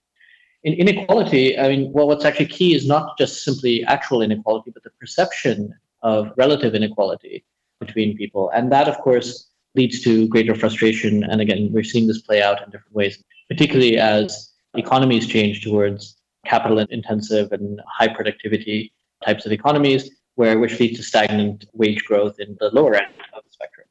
In 0.63 0.73
inequality, 0.73 1.57
I 1.57 1.67
mean, 1.71 1.91
well, 1.93 2.07
what's 2.09 2.25
actually 2.25 2.51
key 2.59 2.75
is 2.75 2.85
not 2.87 3.17
just 3.17 3.43
simply 3.43 3.83
actual 3.85 4.21
inequality, 4.21 4.71
but 4.71 4.83
the 4.83 4.93
perception 5.01 5.73
of 6.05 6.31
relative 6.37 6.75
inequality 6.75 7.43
between 7.79 8.15
people. 8.15 8.51
And 8.51 8.71
that, 8.71 8.87
of 8.87 8.97
course, 8.99 9.49
leads 9.73 10.01
to 10.03 10.27
greater 10.27 10.55
frustration. 10.55 11.23
And 11.23 11.41
again, 11.41 11.69
we're 11.73 11.83
seeing 11.83 12.07
this 12.07 12.21
play 12.21 12.41
out 12.41 12.61
in 12.63 12.69
different 12.69 12.95
ways, 12.95 13.21
particularly 13.49 13.97
as 13.97 14.53
economies 14.75 15.27
change 15.27 15.63
towards 15.63 16.17
capital 16.45 16.77
intensive 16.79 17.51
and 17.51 17.81
high 17.97 18.07
productivity 18.07 18.93
types 19.25 19.47
of 19.47 19.51
economies, 19.51 20.11
where 20.35 20.59
which 20.59 20.79
leads 20.79 20.97
to 20.97 21.03
stagnant 21.03 21.65
wage 21.73 22.05
growth 22.05 22.39
in 22.39 22.55
the 22.59 22.69
lower 22.69 22.93
end 22.93 23.15
of 23.33 23.43
the 23.43 23.51
spectrum. 23.51 23.87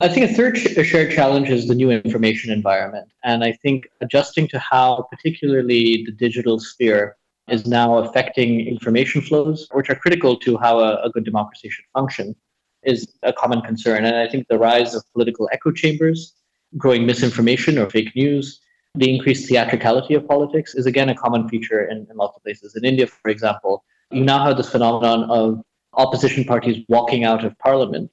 I 0.00 0.08
think 0.08 0.30
a 0.30 0.34
third 0.34 0.56
sh- 0.56 0.86
shared 0.86 1.10
challenge 1.10 1.48
is 1.48 1.66
the 1.66 1.74
new 1.74 1.90
information 1.90 2.52
environment. 2.52 3.08
And 3.24 3.42
I 3.42 3.52
think 3.62 3.88
adjusting 4.00 4.46
to 4.48 4.58
how, 4.60 5.08
particularly, 5.10 6.04
the 6.06 6.12
digital 6.12 6.60
sphere 6.60 7.16
is 7.50 7.66
now 7.66 7.98
affecting 7.98 8.66
information 8.66 9.20
flows, 9.20 9.68
which 9.72 9.90
are 9.90 9.94
critical 9.94 10.36
to 10.38 10.56
how 10.58 10.80
a, 10.80 11.02
a 11.02 11.10
good 11.10 11.24
democracy 11.24 11.68
should 11.70 11.84
function, 11.92 12.34
is 12.82 13.18
a 13.22 13.32
common 13.32 13.60
concern. 13.62 14.04
And 14.04 14.16
I 14.16 14.28
think 14.28 14.46
the 14.48 14.58
rise 14.58 14.94
of 14.94 15.02
political 15.12 15.48
echo 15.52 15.72
chambers, 15.72 16.34
growing 16.76 17.06
misinformation 17.06 17.78
or 17.78 17.88
fake 17.90 18.14
news, 18.14 18.60
the 18.94 19.14
increased 19.14 19.48
theatricality 19.48 20.14
of 20.14 20.26
politics 20.26 20.74
is 20.74 20.86
again 20.86 21.08
a 21.08 21.14
common 21.14 21.48
feature 21.48 21.84
in, 21.84 22.06
in 22.10 22.16
lots 22.16 22.36
of 22.36 22.42
places. 22.42 22.74
In 22.74 22.84
India, 22.84 23.06
for 23.06 23.30
example, 23.30 23.84
you 24.10 24.24
now 24.24 24.44
have 24.44 24.56
this 24.56 24.70
phenomenon 24.70 25.30
of 25.30 25.62
opposition 25.94 26.44
parties 26.44 26.84
walking 26.88 27.24
out 27.24 27.44
of 27.44 27.56
parliament. 27.58 28.10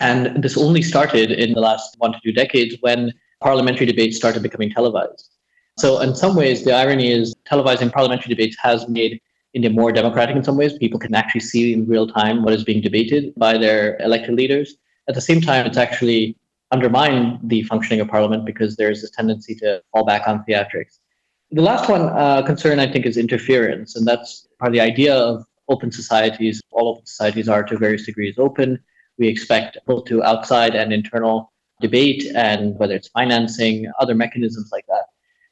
And 0.00 0.42
this 0.42 0.56
only 0.56 0.82
started 0.82 1.30
in 1.30 1.52
the 1.52 1.60
last 1.60 1.96
one 1.98 2.12
to 2.12 2.20
two 2.22 2.32
decades 2.32 2.76
when 2.80 3.12
parliamentary 3.40 3.86
debates 3.86 4.16
started 4.16 4.42
becoming 4.42 4.70
televised. 4.70 5.37
So, 5.78 6.00
in 6.00 6.12
some 6.12 6.34
ways, 6.34 6.64
the 6.64 6.72
irony 6.72 7.12
is 7.12 7.36
televising 7.48 7.92
parliamentary 7.92 8.34
debates 8.34 8.56
has 8.60 8.88
made 8.88 9.20
India 9.54 9.70
more 9.70 9.92
democratic 9.92 10.34
in 10.34 10.42
some 10.42 10.56
ways. 10.56 10.76
People 10.76 10.98
can 10.98 11.14
actually 11.14 11.40
see 11.40 11.72
in 11.72 11.86
real 11.86 12.08
time 12.08 12.42
what 12.42 12.52
is 12.52 12.64
being 12.64 12.80
debated 12.80 13.32
by 13.36 13.56
their 13.56 13.96
elected 14.00 14.34
leaders. 14.34 14.74
At 15.08 15.14
the 15.14 15.20
same 15.20 15.40
time, 15.40 15.66
it's 15.66 15.76
actually 15.76 16.36
undermine 16.72 17.38
the 17.44 17.62
functioning 17.62 18.00
of 18.00 18.08
Parliament 18.08 18.44
because 18.44 18.74
there's 18.74 19.02
this 19.02 19.12
tendency 19.12 19.54
to 19.56 19.80
fall 19.92 20.04
back 20.04 20.26
on 20.26 20.44
theatrics. 20.48 20.98
The 21.52 21.62
last 21.62 21.88
one 21.88 22.02
uh, 22.02 22.42
concern, 22.42 22.80
I 22.80 22.90
think, 22.90 23.06
is 23.06 23.16
interference. 23.16 23.94
And 23.94 24.04
that's 24.04 24.48
part 24.58 24.70
of 24.70 24.74
the 24.74 24.80
idea 24.80 25.14
of 25.14 25.44
open 25.68 25.92
societies. 25.92 26.60
All 26.72 26.88
open 26.88 27.06
societies 27.06 27.48
are 27.48 27.62
to 27.62 27.78
various 27.78 28.04
degrees 28.04 28.34
open. 28.36 28.80
We 29.16 29.28
expect 29.28 29.78
both 29.86 30.06
to 30.06 30.24
outside 30.24 30.74
and 30.74 30.92
internal 30.92 31.52
debate, 31.80 32.26
and 32.34 32.76
whether 32.80 32.94
it's 32.96 33.08
financing, 33.08 33.86
other 34.00 34.16
mechanisms 34.16 34.70
like 34.72 34.84
that. 34.88 35.04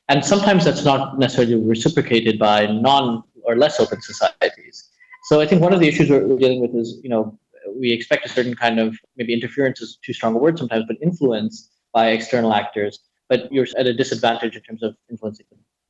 And 0.09 0.25
sometimes 0.25 0.65
that's 0.65 0.85
not 0.85 1.19
necessarily 1.19 1.57
reciprocated 1.57 2.39
by 2.39 2.67
non 2.67 3.25
or 3.43 3.57
less 3.57 3.81
open 3.81 4.01
societies. 4.01 4.91
So 5.25 5.41
I 5.41 5.47
think 5.47 5.61
one 5.63 5.73
of 5.73 5.81
the 5.81 5.89
issues 5.89 6.11
we're 6.11 6.37
dealing 6.37 6.61
with 6.61 6.75
is, 6.75 7.01
you 7.03 7.11
know, 7.11 7.39
we 7.77 7.93
expect 7.93 8.25
a 8.25 8.29
certain 8.29 8.55
kind 8.55 8.79
of 8.79 8.97
maybe 9.17 9.35
interference 9.35 9.81
is 9.81 9.99
too 10.05 10.13
strong 10.13 10.35
a 10.35 10.39
word 10.39 10.59
sometimes, 10.59 10.85
but 10.87 10.97
influence 11.03 11.71
by 11.93 12.09
external 12.09 12.53
actors. 12.53 13.01
But 13.29 13.53
you're 13.53 13.67
at 13.77 13.87
a 13.87 13.95
disadvantage 13.95 14.55
in 14.55 14.63
terms 14.63 14.83
of 14.85 14.97
influencing 15.11 15.47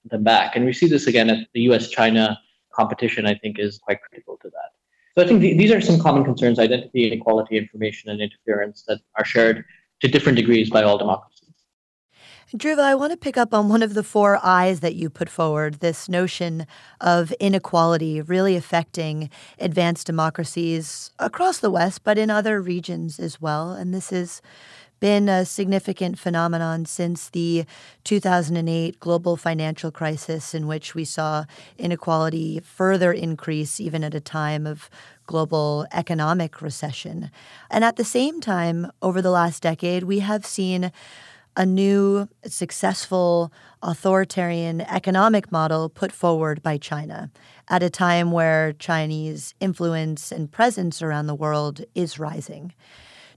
them 0.06 0.24
back. 0.24 0.56
And 0.56 0.64
we 0.64 0.72
see 0.72 0.86
this 0.86 1.06
again 1.06 1.28
at 1.28 1.46
the 1.52 1.60
US 1.72 1.88
China 1.88 2.38
competition, 2.72 3.26
I 3.26 3.34
think, 3.34 3.58
is 3.58 3.78
quite 3.78 4.00
critical 4.02 4.38
to 4.42 4.48
that. 4.48 4.70
So 5.16 5.24
I 5.24 5.28
think 5.28 5.40
th- 5.40 5.58
these 5.58 5.72
are 5.72 5.80
some 5.80 5.98
common 5.98 6.24
concerns 6.24 6.58
identity, 6.58 7.06
inequality, 7.06 7.56
information, 7.56 8.10
and 8.10 8.20
interference 8.20 8.84
that 8.88 9.00
are 9.16 9.24
shared 9.24 9.64
to 10.00 10.08
different 10.08 10.36
degrees 10.36 10.70
by 10.70 10.82
all 10.82 10.98
democracies. 10.98 11.35
Dhruva, 12.56 12.78
I 12.78 12.94
want 12.94 13.10
to 13.10 13.18
pick 13.18 13.36
up 13.36 13.52
on 13.52 13.68
one 13.68 13.82
of 13.82 13.92
the 13.92 14.02
four 14.02 14.38
I's 14.42 14.80
that 14.80 14.94
you 14.94 15.10
put 15.10 15.28
forward 15.28 15.80
this 15.80 16.08
notion 16.08 16.66
of 17.02 17.30
inequality 17.32 18.22
really 18.22 18.56
affecting 18.56 19.28
advanced 19.58 20.06
democracies 20.06 21.10
across 21.18 21.58
the 21.58 21.70
West, 21.70 22.02
but 22.02 22.16
in 22.16 22.30
other 22.30 22.62
regions 22.62 23.18
as 23.18 23.42
well. 23.42 23.72
And 23.72 23.92
this 23.92 24.10
is 24.10 24.40
been 25.00 25.28
a 25.28 25.44
significant 25.44 26.18
phenomenon 26.18 26.86
since 26.86 27.28
the 27.28 27.66
2008 28.04 28.98
global 29.00 29.36
financial 29.36 29.90
crisis, 29.90 30.54
in 30.54 30.66
which 30.66 30.94
we 30.94 31.04
saw 31.04 31.44
inequality 31.76 32.60
further 32.60 33.12
increase, 33.12 33.78
even 33.78 34.02
at 34.02 34.14
a 34.14 34.20
time 34.20 34.66
of 34.66 34.88
global 35.26 35.86
economic 35.92 36.62
recession. 36.62 37.30
And 37.70 37.84
at 37.84 37.96
the 37.96 38.04
same 38.04 38.40
time, 38.40 38.90
over 39.02 39.20
the 39.20 39.30
last 39.30 39.62
decade, 39.62 40.04
we 40.04 40.20
have 40.20 40.46
seen 40.46 40.90
a 41.56 41.64
new, 41.64 42.28
successful, 42.44 43.50
authoritarian 43.82 44.82
economic 44.82 45.50
model 45.50 45.88
put 45.88 46.12
forward 46.12 46.62
by 46.62 46.76
China 46.76 47.30
at 47.68 47.82
a 47.82 47.90
time 47.90 48.30
where 48.30 48.74
Chinese 48.74 49.54
influence 49.60 50.30
and 50.30 50.52
presence 50.52 51.02
around 51.02 51.26
the 51.26 51.34
world 51.34 51.84
is 51.94 52.18
rising. 52.18 52.74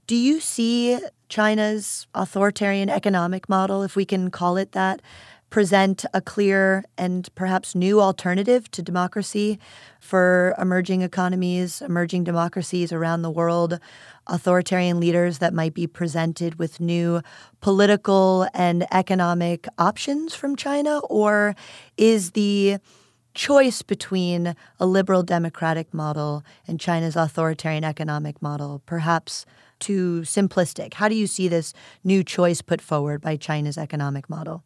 Do 0.05 0.15
you 0.15 0.39
see 0.39 0.99
China's 1.29 2.07
authoritarian 2.13 2.89
economic 2.89 3.47
model, 3.47 3.83
if 3.83 3.95
we 3.95 4.05
can 4.05 4.31
call 4.31 4.57
it 4.57 4.71
that, 4.73 5.01
present 5.49 6.05
a 6.13 6.21
clear 6.21 6.83
and 6.97 7.33
perhaps 7.35 7.73
new 7.73 7.99
alternative 7.99 8.69
to 8.71 8.81
democracy 8.81 9.59
for 9.99 10.53
emerging 10.59 11.01
economies, 11.01 11.81
emerging 11.81 12.23
democracies 12.23 12.93
around 12.93 13.21
the 13.21 13.31
world, 13.31 13.79
authoritarian 14.27 14.99
leaders 14.99 15.39
that 15.39 15.53
might 15.53 15.73
be 15.73 15.87
presented 15.87 16.59
with 16.59 16.79
new 16.79 17.21
political 17.61 18.47
and 18.53 18.85
economic 18.91 19.67
options 19.77 20.35
from 20.35 20.55
China? 20.55 20.99
Or 20.99 21.55
is 21.97 22.31
the 22.31 22.77
choice 23.33 23.81
between 23.81 24.55
a 24.79 24.85
liberal 24.85 25.23
democratic 25.23 25.93
model 25.93 26.43
and 26.67 26.79
China's 26.79 27.15
authoritarian 27.15 27.83
economic 27.83 28.41
model 28.41 28.81
perhaps 28.85 29.45
too 29.79 30.21
simplistic? 30.21 30.95
How 30.95 31.07
do 31.07 31.15
you 31.15 31.27
see 31.27 31.47
this 31.47 31.73
new 32.03 32.23
choice 32.23 32.61
put 32.61 32.81
forward 32.81 33.21
by 33.21 33.35
China's 33.37 33.77
economic 33.77 34.29
model? 34.29 34.63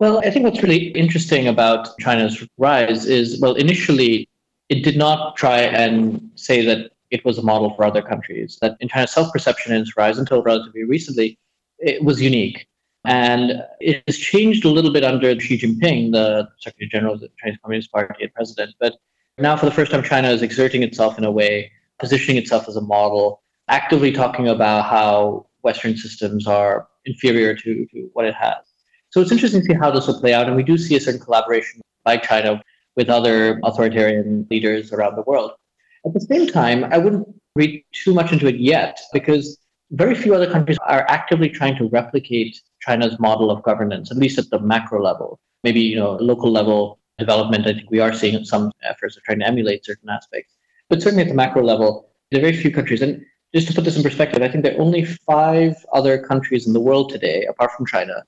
Well, 0.00 0.22
I 0.24 0.30
think 0.30 0.46
what's 0.46 0.62
really 0.62 0.88
interesting 0.92 1.46
about 1.46 1.90
China's 1.98 2.42
rise 2.56 3.04
is, 3.04 3.38
well, 3.38 3.52
initially 3.52 4.30
it 4.70 4.82
did 4.82 4.96
not 4.96 5.36
try 5.36 5.58
and 5.58 6.30
say 6.36 6.64
that 6.64 6.92
it 7.10 7.22
was 7.26 7.36
a 7.36 7.42
model 7.42 7.74
for 7.74 7.84
other 7.84 8.00
countries. 8.00 8.56
That 8.62 8.78
in 8.80 8.88
China's 8.88 9.10
self-perception 9.10 9.74
in 9.74 9.82
its 9.82 9.98
rise 9.98 10.16
until 10.16 10.42
relatively 10.42 10.84
recently, 10.84 11.38
it 11.78 12.02
was 12.02 12.22
unique. 12.22 12.66
And 13.04 13.62
it 13.80 14.02
has 14.06 14.16
changed 14.16 14.64
a 14.64 14.70
little 14.70 14.90
bit 14.90 15.04
under 15.04 15.38
Xi 15.38 15.58
Jinping, 15.58 16.12
the 16.12 16.48
Secretary 16.60 16.88
General 16.88 17.14
of 17.14 17.20
the 17.20 17.28
Chinese 17.38 17.58
Communist 17.62 17.92
Party 17.92 18.24
and 18.24 18.32
president. 18.32 18.74
But 18.80 18.96
now, 19.36 19.54
for 19.54 19.66
the 19.66 19.72
first 19.72 19.90
time, 19.90 20.02
China 20.02 20.30
is 20.30 20.40
exerting 20.40 20.82
itself 20.82 21.18
in 21.18 21.24
a 21.24 21.30
way, 21.30 21.70
positioning 21.98 22.38
itself 22.38 22.68
as 22.68 22.76
a 22.76 22.80
model, 22.80 23.42
actively 23.68 24.12
talking 24.12 24.48
about 24.48 24.86
how 24.86 25.46
Western 25.60 25.94
systems 25.94 26.46
are 26.46 26.88
inferior 27.04 27.54
to, 27.54 27.86
to 27.92 28.08
what 28.14 28.24
it 28.24 28.34
has. 28.34 28.69
So 29.10 29.20
it's 29.20 29.32
interesting 29.32 29.60
to 29.60 29.66
see 29.66 29.74
how 29.74 29.90
this 29.90 30.06
will 30.06 30.20
play 30.20 30.32
out. 30.32 30.46
And 30.46 30.56
we 30.56 30.62
do 30.62 30.78
see 30.78 30.96
a 30.96 31.00
certain 31.00 31.20
collaboration 31.20 31.80
by 32.04 32.16
China 32.16 32.62
with 32.96 33.08
other 33.08 33.60
authoritarian 33.64 34.46
leaders 34.50 34.92
around 34.92 35.16
the 35.16 35.22
world. 35.22 35.52
At 36.06 36.14
the 36.14 36.20
same 36.20 36.46
time, 36.46 36.84
I 36.84 36.98
wouldn't 36.98 37.28
read 37.56 37.84
too 37.92 38.14
much 38.14 38.32
into 38.32 38.46
it 38.46 38.56
yet 38.56 38.98
because 39.12 39.58
very 39.90 40.14
few 40.14 40.34
other 40.34 40.50
countries 40.50 40.78
are 40.86 41.04
actively 41.08 41.48
trying 41.48 41.76
to 41.76 41.88
replicate 41.88 42.60
China's 42.80 43.18
model 43.18 43.50
of 43.50 43.62
governance, 43.64 44.10
at 44.10 44.16
least 44.16 44.38
at 44.38 44.48
the 44.50 44.60
macro 44.60 45.02
level. 45.02 45.40
Maybe, 45.64 45.80
you 45.80 45.96
know, 45.96 46.12
local 46.12 46.50
level 46.50 47.00
development, 47.18 47.66
I 47.66 47.74
think 47.74 47.90
we 47.90 48.00
are 48.00 48.14
seeing 48.14 48.44
some 48.44 48.70
efforts 48.82 49.16
of 49.16 49.24
trying 49.24 49.40
to 49.40 49.46
emulate 49.46 49.84
certain 49.84 50.08
aspects. 50.08 50.54
But 50.88 51.02
certainly 51.02 51.24
at 51.24 51.28
the 51.28 51.34
macro 51.34 51.62
level, 51.62 52.08
there 52.30 52.40
are 52.40 52.42
very 52.42 52.56
few 52.56 52.70
countries. 52.70 53.02
And 53.02 53.24
just 53.52 53.66
to 53.68 53.74
put 53.74 53.84
this 53.84 53.96
in 53.96 54.02
perspective, 54.02 54.42
I 54.42 54.48
think 54.48 54.62
there 54.62 54.76
are 54.76 54.80
only 54.80 55.04
five 55.04 55.74
other 55.92 56.18
countries 56.18 56.66
in 56.66 56.72
the 56.72 56.80
world 56.80 57.10
today, 57.10 57.44
apart 57.46 57.72
from 57.72 57.86
China, 57.86 58.24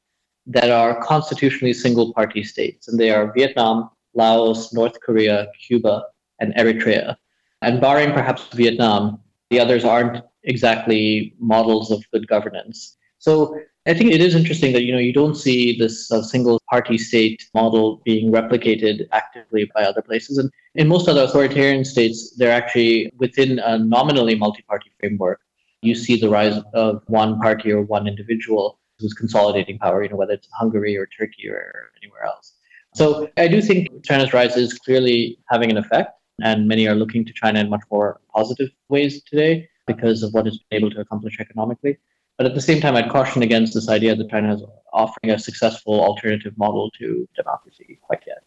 that 0.46 0.70
are 0.70 1.02
constitutionally 1.02 1.72
single 1.72 2.12
party 2.12 2.42
states. 2.42 2.88
And 2.88 2.98
they 2.98 3.10
are 3.10 3.32
Vietnam, 3.32 3.90
Laos, 4.14 4.72
North 4.72 5.00
Korea, 5.00 5.48
Cuba, 5.66 6.04
and 6.40 6.54
Eritrea. 6.54 7.16
And 7.62 7.80
barring 7.80 8.12
perhaps 8.12 8.48
Vietnam, 8.52 9.20
the 9.50 9.60
others 9.60 9.84
aren't 9.84 10.24
exactly 10.42 11.34
models 11.38 11.90
of 11.90 12.04
good 12.12 12.26
governance. 12.26 12.96
So 13.18 13.56
I 13.86 13.94
think 13.94 14.12
it 14.12 14.20
is 14.20 14.34
interesting 14.34 14.72
that 14.74 14.82
you 14.82 14.92
know 14.92 14.98
you 14.98 15.12
don't 15.12 15.34
see 15.34 15.76
this 15.76 16.10
uh, 16.12 16.22
single 16.22 16.60
party 16.70 16.98
state 16.98 17.48
model 17.52 18.00
being 18.04 18.32
replicated 18.32 19.06
actively 19.10 19.70
by 19.74 19.82
other 19.82 20.02
places, 20.02 20.38
and 20.38 20.50
in 20.76 20.86
most 20.86 21.08
other 21.08 21.24
authoritarian 21.24 21.84
states, 21.84 22.34
they're 22.36 22.52
actually 22.52 23.12
within 23.18 23.58
a 23.58 23.78
nominally 23.78 24.36
multi-party 24.36 24.90
framework. 25.00 25.40
You 25.82 25.96
see 25.96 26.16
the 26.20 26.28
rise 26.28 26.60
of 26.74 27.02
one 27.08 27.40
party 27.40 27.72
or 27.72 27.82
one 27.82 28.06
individual 28.06 28.78
consolidating 29.14 29.78
power, 29.78 30.02
you 30.02 30.08
know, 30.08 30.16
whether 30.16 30.34
it's 30.34 30.48
Hungary 30.52 30.96
or 30.96 31.06
Turkey 31.06 31.48
or 31.48 31.90
anywhere 32.02 32.24
else. 32.24 32.54
So 32.94 33.28
I 33.36 33.48
do 33.48 33.62
think 33.62 34.04
China's 34.04 34.32
rise 34.32 34.56
is 34.56 34.74
clearly 34.74 35.38
having 35.50 35.70
an 35.70 35.78
effect, 35.78 36.12
and 36.42 36.68
many 36.68 36.86
are 36.88 36.94
looking 36.94 37.24
to 37.24 37.32
China 37.32 37.60
in 37.60 37.70
much 37.70 37.82
more 37.90 38.20
positive 38.34 38.68
ways 38.88 39.22
today 39.24 39.68
because 39.86 40.22
of 40.22 40.32
what 40.34 40.46
it's 40.46 40.58
been 40.70 40.80
able 40.80 40.90
to 40.90 41.00
accomplish 41.00 41.40
economically. 41.40 41.98
But 42.36 42.46
at 42.46 42.54
the 42.54 42.60
same 42.60 42.80
time, 42.80 42.96
I'd 42.96 43.10
caution 43.10 43.42
against 43.42 43.74
this 43.74 43.88
idea 43.88 44.14
that 44.16 44.30
China 44.30 44.54
is 44.54 44.62
offering 44.92 45.32
a 45.32 45.38
successful 45.38 46.00
alternative 46.00 46.56
model 46.56 46.90
to 46.98 47.28
democracy 47.36 47.98
quite 48.02 48.22
yet. 48.26 48.44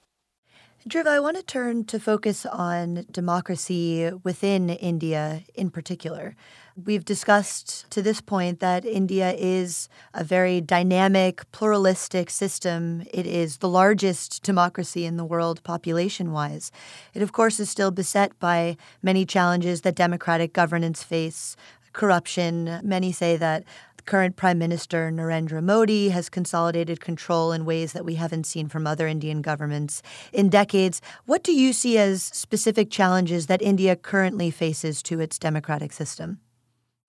Dhruva, 0.87 1.07
I 1.07 1.19
want 1.19 1.35
to 1.35 1.41
turn 1.41 1.85
to 1.85 1.99
focus 1.99 2.45
on 2.45 3.07
democracy 3.09 4.11
within 4.23 4.69
India 4.69 5.41
in 5.55 5.71
particular. 5.71 6.35
We've 6.75 7.03
discussed 7.03 7.89
to 7.89 8.03
this 8.03 8.21
point 8.21 8.59
that 8.59 8.85
India 8.85 9.33
is 9.35 9.89
a 10.13 10.23
very 10.23 10.61
dynamic, 10.61 11.51
pluralistic 11.51 12.29
system. 12.29 13.01
It 13.11 13.25
is 13.25 13.57
the 13.57 13.67
largest 13.67 14.43
democracy 14.43 15.05
in 15.05 15.17
the 15.17 15.25
world 15.25 15.63
population 15.63 16.31
wise. 16.31 16.71
It, 17.15 17.23
of 17.23 17.31
course, 17.31 17.59
is 17.59 17.67
still 17.67 17.89
beset 17.89 18.37
by 18.37 18.77
many 19.01 19.25
challenges 19.25 19.81
that 19.81 19.95
democratic 19.95 20.53
governance 20.53 21.01
face 21.01 21.57
corruption. 21.93 22.79
Many 22.83 23.11
say 23.11 23.37
that 23.37 23.63
current 24.05 24.35
Prime 24.35 24.57
Minister 24.57 25.11
Narendra 25.11 25.63
Modi 25.63 26.09
has 26.09 26.29
consolidated 26.29 26.99
control 26.99 27.51
in 27.51 27.65
ways 27.65 27.93
that 27.93 28.05
we 28.05 28.15
haven't 28.15 28.45
seen 28.45 28.67
from 28.67 28.85
other 28.85 29.07
Indian 29.07 29.41
governments 29.41 30.01
in 30.31 30.49
decades. 30.49 31.01
What 31.25 31.43
do 31.43 31.53
you 31.53 31.73
see 31.73 31.97
as 31.97 32.23
specific 32.23 32.89
challenges 32.91 33.47
that 33.47 33.61
India 33.61 33.95
currently 33.95 34.51
faces 34.51 35.01
to 35.03 35.19
its 35.19 35.39
democratic 35.39 35.91
system? 35.93 36.39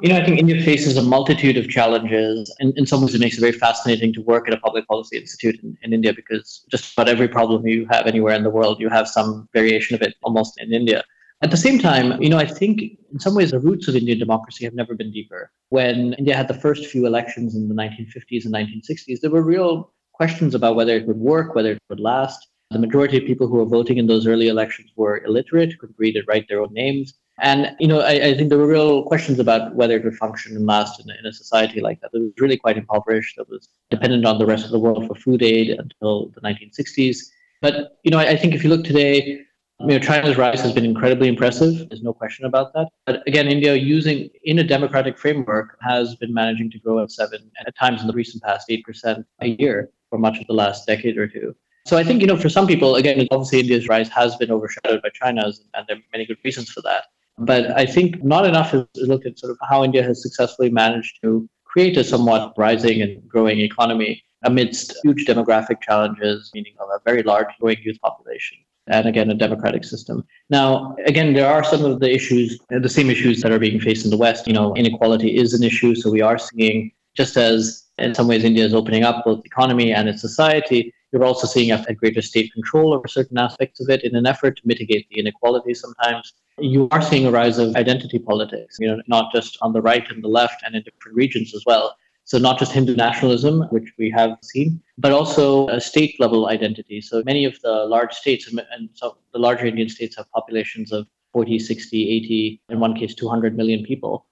You 0.03 0.11
know, 0.11 0.17
I 0.19 0.25
think 0.25 0.39
India 0.39 0.63
faces 0.63 0.99
a 0.99 1.03
multitude 1.03 1.57
of 1.57 1.71
challenges. 1.71 2.55
And 2.61 2.77
in 2.77 2.85
some 2.85 3.01
ways, 3.01 3.15
it 3.15 3.21
makes 3.21 3.39
it 3.39 3.41
very 3.41 3.53
fascinating 3.53 4.13
to 4.13 4.21
work 4.23 4.47
at 4.47 4.53
a 4.53 4.59
public 4.59 4.87
policy 4.87 5.17
institute 5.17 5.59
in, 5.63 5.79
in 5.81 5.95
India 5.95 6.13
because 6.13 6.65
just 6.71 6.93
about 6.93 7.09
every 7.09 7.29
problem 7.29 7.67
you 7.67 7.87
have 7.91 8.07
anywhere 8.07 8.35
in 8.35 8.43
the 8.43 8.51
world, 8.51 8.79
you 8.79 8.91
have 8.91 9.09
some 9.09 9.49
variation 9.55 9.95
of 9.95 10.03
it 10.03 10.15
almost 10.23 10.61
in 10.61 10.75
India. 10.75 11.03
At 11.43 11.51
the 11.51 11.57
same 11.57 11.79
time, 11.79 12.21
you 12.23 12.31
know, 12.31 12.39
I 12.39 12.47
think 12.47 12.81
in 13.13 13.21
some 13.21 13.35
ways 13.35 13.51
the 13.51 13.59
roots 13.59 13.89
of 13.89 13.95
Indian 13.95 14.19
democracy 14.19 14.65
have 14.65 14.75
never 14.75 14.95
been 14.95 15.13
deeper. 15.13 15.53
When 15.69 16.15
India 16.15 16.35
had 16.35 16.49
the 16.49 16.55
first 16.55 16.87
few 16.87 17.07
elections 17.07 17.55
in 17.55 17.69
the 17.69 17.75
1950s 17.75 18.47
and 18.47 18.55
1960s, 18.55 19.21
there 19.21 19.31
were 19.31 19.43
real 19.43 19.93
questions 20.15 20.55
about 20.55 20.77
whether 20.77 20.97
it 20.97 21.07
would 21.07 21.19
work, 21.19 21.55
whether 21.55 21.73
it 21.73 21.79
would 21.91 22.01
last. 22.01 22.47
The 22.71 22.79
majority 22.79 23.19
of 23.19 23.25
people 23.25 23.47
who 23.47 23.57
were 23.57 23.67
voting 23.67 23.99
in 23.99 24.07
those 24.07 24.27
early 24.27 24.49
elections 24.49 24.91
were 24.97 25.23
illiterate, 25.25 25.79
couldn't 25.79 25.99
read 25.99 26.17
and 26.17 26.27
write 26.27 26.49
their 26.49 26.61
own 26.61 26.73
names. 26.73 27.15
And, 27.39 27.77
you 27.79 27.87
know, 27.87 28.01
I, 28.01 28.13
I, 28.13 28.35
think 28.35 28.49
there 28.49 28.59
were 28.59 28.67
real 28.67 29.03
questions 29.03 29.39
about 29.39 29.75
whether 29.75 29.95
it 29.95 30.05
would 30.05 30.17
function 30.17 30.57
and 30.57 30.65
last 30.65 30.99
in, 30.99 31.07
in, 31.11 31.27
a 31.27 31.33
society 31.35 31.83
like 31.83 32.01
that. 32.01 32.11
It 32.15 32.19
was 32.19 32.33
really 32.41 32.57
quite 32.57 32.79
impoverished, 32.79 33.37
that 33.37 33.49
was 33.51 33.69
dependent 33.91 34.25
on 34.25 34.39
the 34.39 34.47
rest 34.47 34.65
of 34.65 34.71
the 34.71 34.79
world 34.79 35.07
for 35.07 35.15
food 35.15 35.43
aid 35.43 35.69
until 35.69 36.29
the 36.35 36.41
1960s. 36.41 37.27
But, 37.61 37.99
you 38.05 38.11
know, 38.11 38.19
I, 38.19 38.31
I 38.31 38.37
think 38.37 38.55
if 38.55 38.65
you 38.65 38.71
look 38.71 38.85
today, 38.85 39.43
you 39.81 39.87
know, 39.89 39.99
China's 39.99 40.39
rise 40.39 40.61
has 40.63 40.73
been 40.73 40.85
incredibly 40.85 41.29
impressive. 41.29 41.89
There's 41.89 42.03
no 42.03 42.13
question 42.13 42.47
about 42.47 42.73
that. 42.73 42.89
But 43.05 43.23
again, 43.27 43.47
India, 43.47 43.75
using 43.75 44.31
in 44.45 44.59
a 44.59 44.65
democratic 44.65 45.19
framework, 45.19 45.77
has 45.83 46.17
been 46.17 46.33
managing 46.33 46.71
to 46.71 46.79
grow 46.79 47.03
at 47.03 47.11
seven, 47.11 47.41
and 47.59 47.69
at 47.69 47.77
times 47.77 48.01
in 48.01 48.07
the 48.07 48.15
recent 48.15 48.43
past, 48.43 48.69
8% 48.71 49.25
a 49.43 49.49
year 49.49 49.91
for 50.09 50.19
much 50.19 50.39
of 50.39 50.47
the 50.47 50.55
last 50.55 50.87
decade 50.87 51.19
or 51.19 51.29
two. 51.29 51.55
So 51.85 51.97
I 51.97 52.05
think, 52.05 52.21
you 52.21 52.27
know, 52.27 52.37
for 52.37 52.49
some 52.49 52.67
people, 52.67 52.97
again, 52.97 53.27
obviously 53.31 53.61
India's 53.61 53.87
rise 53.87 54.09
has 54.09 54.35
been 54.37 54.51
overshadowed 54.51 55.03
by 55.03 55.11
China's, 55.11 55.63
and 55.75 55.87
there 55.87 55.97
are 55.97 56.01
many 56.13 56.25
good 56.25 56.39
reasons 56.43 56.71
for 56.71 56.81
that. 56.83 57.05
But 57.39 57.71
I 57.79 57.85
think 57.85 58.25
not 58.25 58.47
enough 58.47 58.73
is 58.73 58.87
looked 58.97 59.27
at 59.27 59.39
sort 59.39 59.53
of 59.53 59.59
how 59.69 59.85
India 59.85 60.03
has 60.03 60.23
successfully 60.23 60.71
managed 60.71 61.19
to 61.23 61.49
create 61.65 61.99
a 61.99 62.03
somewhat 62.03 62.55
rising 62.57 63.03
and 63.03 63.29
growing 63.29 63.61
economy 63.61 64.23
amidst 64.43 64.97
huge 65.05 65.27
demographic 65.27 65.83
challenges, 65.83 66.51
meaning 66.55 66.75
of 66.81 66.89
a 66.89 66.99
very 67.05 67.23
large 67.23 67.49
growing 67.61 67.77
youth 67.83 68.01
population 68.01 68.57
and 68.89 69.07
again 69.07 69.31
a 69.31 69.35
democratic 69.35 69.85
system. 69.85 70.25
Now, 70.51 70.97
again, 71.07 71.35
there 71.35 71.49
are 71.49 71.65
some 71.65 71.85
of 71.85 72.01
the 72.01 72.13
issues, 72.13 72.59
uh, 72.75 72.79
the 72.79 72.89
same 72.89 73.11
issues 73.11 73.43
that 73.43 73.53
are 73.53 73.59
being 73.59 73.81
faced 73.81 74.05
in 74.05 74.11
the 74.11 74.17
West. 74.17 74.47
You 74.47 74.53
know, 74.53 74.75
inequality 74.77 75.37
is 75.37 75.55
an 75.55 75.63
issue, 75.63 75.95
so 75.95 76.11
we 76.11 76.23
are 76.23 76.39
seeing 76.39 76.93
just 77.17 77.37
as 77.37 77.85
in 77.99 78.15
some 78.15 78.29
ways 78.29 78.45
India 78.45 78.65
is 78.65 78.75
opening 78.75 79.03
up 79.03 79.25
both 79.25 79.43
the 79.43 79.47
economy 79.47 79.93
and 79.93 80.09
its 80.09 80.21
society. 80.21 80.93
You're 81.13 81.25
also 81.25 81.47
seeing 81.47 81.71
a, 81.73 81.85
a 81.89 81.95
greater 81.95 82.21
state 82.21 82.53
control 82.53 82.93
over 82.93 83.09
certain 83.09 83.39
aspects 83.39 83.81
of 83.81 83.89
it 83.89 84.05
in 84.05 84.15
an 84.15 84.27
effort 84.27 84.57
to 84.59 84.63
mitigate 84.67 85.09
the 85.09 85.19
inequality 85.19 85.73
sometimes. 85.73 86.35
You 86.59 86.89
are 86.91 87.03
seeing 87.03 87.27
a 87.27 87.31
rise 87.31 87.59
of 87.59 87.75
identity 87.77 88.19
politics, 88.19 88.77
you 88.79 88.89
know, 88.89 89.01
not 89.09 89.33
just 89.33 89.57
on 89.63 89.73
the 89.73 89.81
right 89.81 90.09
and 90.11 90.23
the 90.23 90.29
left 90.29 90.63
and 90.65 90.75
in 90.75 90.83
different 90.83 91.17
regions 91.17 91.55
as 91.55 91.65
well. 91.67 91.97
So 92.27 92.39
not 92.39 92.59
just 92.59 92.73
Hindu 92.73 92.97
nationalism, 92.97 93.63
which 93.71 93.93
we 93.99 94.11
have 94.11 94.37
seen, 94.43 94.83
but 94.99 95.13
also 95.13 95.69
a 95.69 95.81
state 95.81 96.19
level 96.19 96.49
identity. 96.49 97.01
So 97.01 97.23
many 97.25 97.45
of 97.45 97.61
the 97.61 97.87
large 97.87 98.13
states, 98.13 98.53
and 98.73 98.91
so 98.95 99.17
the 99.33 99.39
larger 99.39 99.67
Indian 99.67 99.89
states 99.89 100.17
have 100.17 100.29
populations 100.33 100.91
of 100.91 101.07
40, 101.33 101.61
60, 101.61 102.11
80, 102.11 102.61
in 102.69 102.81
one 102.81 102.97
case, 102.97 103.15
200 103.15 103.57
million 103.57 103.85
people. 103.85 104.27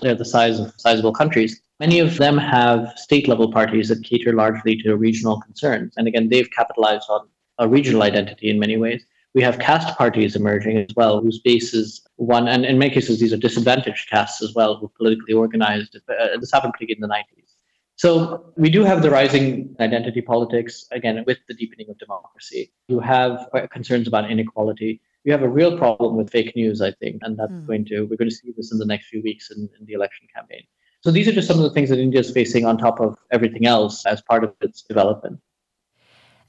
They're 0.00 0.14
the 0.14 0.24
size 0.24 0.60
of 0.60 0.72
sizable 0.76 1.12
countries. 1.12 1.60
Many 1.80 1.98
of 1.98 2.18
them 2.18 2.38
have 2.38 2.92
state 2.96 3.26
level 3.26 3.50
parties 3.50 3.88
that 3.88 4.04
cater 4.04 4.32
largely 4.32 4.76
to 4.82 4.96
regional 4.96 5.40
concerns. 5.40 5.94
And 5.96 6.06
again, 6.06 6.28
they've 6.28 6.50
capitalized 6.52 7.06
on 7.08 7.26
a 7.58 7.66
regional 7.66 8.04
identity 8.04 8.48
in 8.48 8.60
many 8.60 8.76
ways. 8.76 9.04
We 9.34 9.42
have 9.42 9.58
caste 9.58 9.96
parties 9.96 10.34
emerging 10.34 10.76
as 10.78 10.94
well, 10.96 11.20
whose 11.20 11.38
base 11.38 11.72
is 11.72 12.00
one, 12.16 12.48
and 12.48 12.64
in 12.64 12.78
many 12.78 12.92
cases, 12.92 13.20
these 13.20 13.32
are 13.32 13.36
disadvantaged 13.36 14.10
castes 14.10 14.42
as 14.42 14.54
well, 14.54 14.76
who 14.76 14.86
are 14.86 14.96
politically 14.96 15.34
organized. 15.34 15.96
Uh, 15.96 16.38
this 16.40 16.50
happened 16.50 16.72
particularly 16.72 17.00
in 17.02 17.08
the 17.08 17.14
90s. 17.14 17.50
So 17.96 18.52
we 18.56 18.70
do 18.70 18.82
have 18.82 19.02
the 19.02 19.10
rising 19.10 19.76
identity 19.78 20.22
politics, 20.22 20.86
again, 20.90 21.22
with 21.26 21.38
the 21.48 21.54
deepening 21.54 21.90
of 21.90 21.98
democracy. 21.98 22.72
You 22.88 22.98
have 22.98 23.48
concerns 23.70 24.08
about 24.08 24.30
inequality. 24.30 25.02
You 25.24 25.32
have 25.32 25.42
a 25.42 25.48
real 25.48 25.76
problem 25.76 26.16
with 26.16 26.30
fake 26.30 26.56
news, 26.56 26.80
I 26.80 26.92
think, 26.92 27.20
and 27.22 27.38
that's 27.38 27.52
mm. 27.52 27.66
going 27.66 27.84
to, 27.86 28.04
we're 28.04 28.16
going 28.16 28.30
to 28.30 28.34
see 28.34 28.52
this 28.56 28.72
in 28.72 28.78
the 28.78 28.86
next 28.86 29.08
few 29.08 29.22
weeks 29.22 29.50
in, 29.50 29.68
in 29.78 29.84
the 29.84 29.92
election 29.92 30.26
campaign. 30.34 30.62
So 31.02 31.10
these 31.10 31.28
are 31.28 31.32
just 31.32 31.46
some 31.46 31.58
of 31.58 31.62
the 31.62 31.70
things 31.70 31.90
that 31.90 31.98
India 31.98 32.20
is 32.20 32.30
facing 32.30 32.64
on 32.64 32.78
top 32.78 33.00
of 33.00 33.18
everything 33.32 33.66
else 33.66 34.06
as 34.06 34.20
part 34.22 34.44
of 34.44 34.54
its 34.60 34.82
development. 34.82 35.38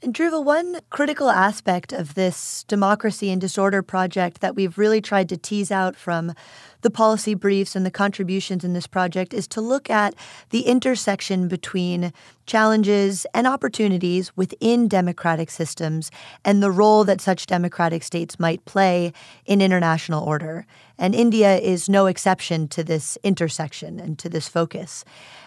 And 0.04 0.16
Dhruva, 0.16 0.44
one 0.44 0.80
critical 0.90 1.30
aspect 1.30 1.94
of 1.94 2.16
this 2.16 2.64
democracy 2.64 3.30
and 3.30 3.40
disorder 3.40 3.84
project 3.84 4.42
that 4.42 4.56
we've 4.56 4.76
really 4.76 5.00
tried 5.00 5.30
to 5.30 5.38
tease 5.38 5.70
out 5.70 5.96
from 5.96 6.34
the 6.82 6.90
policy 6.90 7.36
briefs 7.36 7.76
and 7.76 7.86
the 7.86 7.92
contributions 7.92 8.64
in 8.64 8.74
this 8.74 8.88
project 8.88 9.32
is 9.32 9.48
to 9.50 9.62
look 9.62 9.92
at 9.92 10.16
the 10.50 10.62
intersection 10.62 11.48
between 11.48 12.12
challenges 12.48 13.28
and 13.36 13.46
opportunities 13.46 14.36
within 14.36 14.88
democratic 14.88 15.52
systems 15.52 16.10
and 16.44 16.64
the 16.64 16.72
role 16.72 17.04
that 17.04 17.22
such 17.22 17.46
democratic 17.46 18.02
states 18.02 18.40
might 18.40 18.66
play 18.66 19.14
in 19.46 19.62
international 19.62 20.24
order. 20.24 20.66
And 20.98 21.14
India 21.14 21.58
is 21.58 21.88
no 21.88 22.08
exception 22.08 22.68
to 22.70 22.84
this 22.84 23.20
intersection 23.22 24.00
and 24.00 24.18
to 24.18 24.30
this 24.30 24.48
focus. 24.48 25.06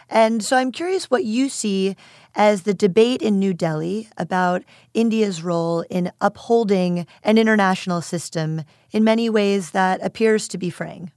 And 0.09 0.43
so 0.45 0.57
I'm 0.57 0.73
curious 0.73 1.11
what 1.11 1.25
you 1.25 1.49
see 1.49 1.97
as 2.35 2.63
the 2.63 2.75
debate 2.75 3.23
in 3.23 3.39
New 3.39 3.55
Delhi 3.55 4.09
about 4.17 4.63
India's 4.93 5.43
role 5.43 5.85
in 5.91 6.11
upholding 6.21 7.07
an 7.23 7.39
international 7.39 8.03
system 8.03 8.63
in 8.91 9.05
many 9.05 9.31
ways 9.31 9.71
that 9.71 10.05
appears 10.05 10.49
to 10.49 10.59
be 10.59 10.71
fraying. 10.71 11.13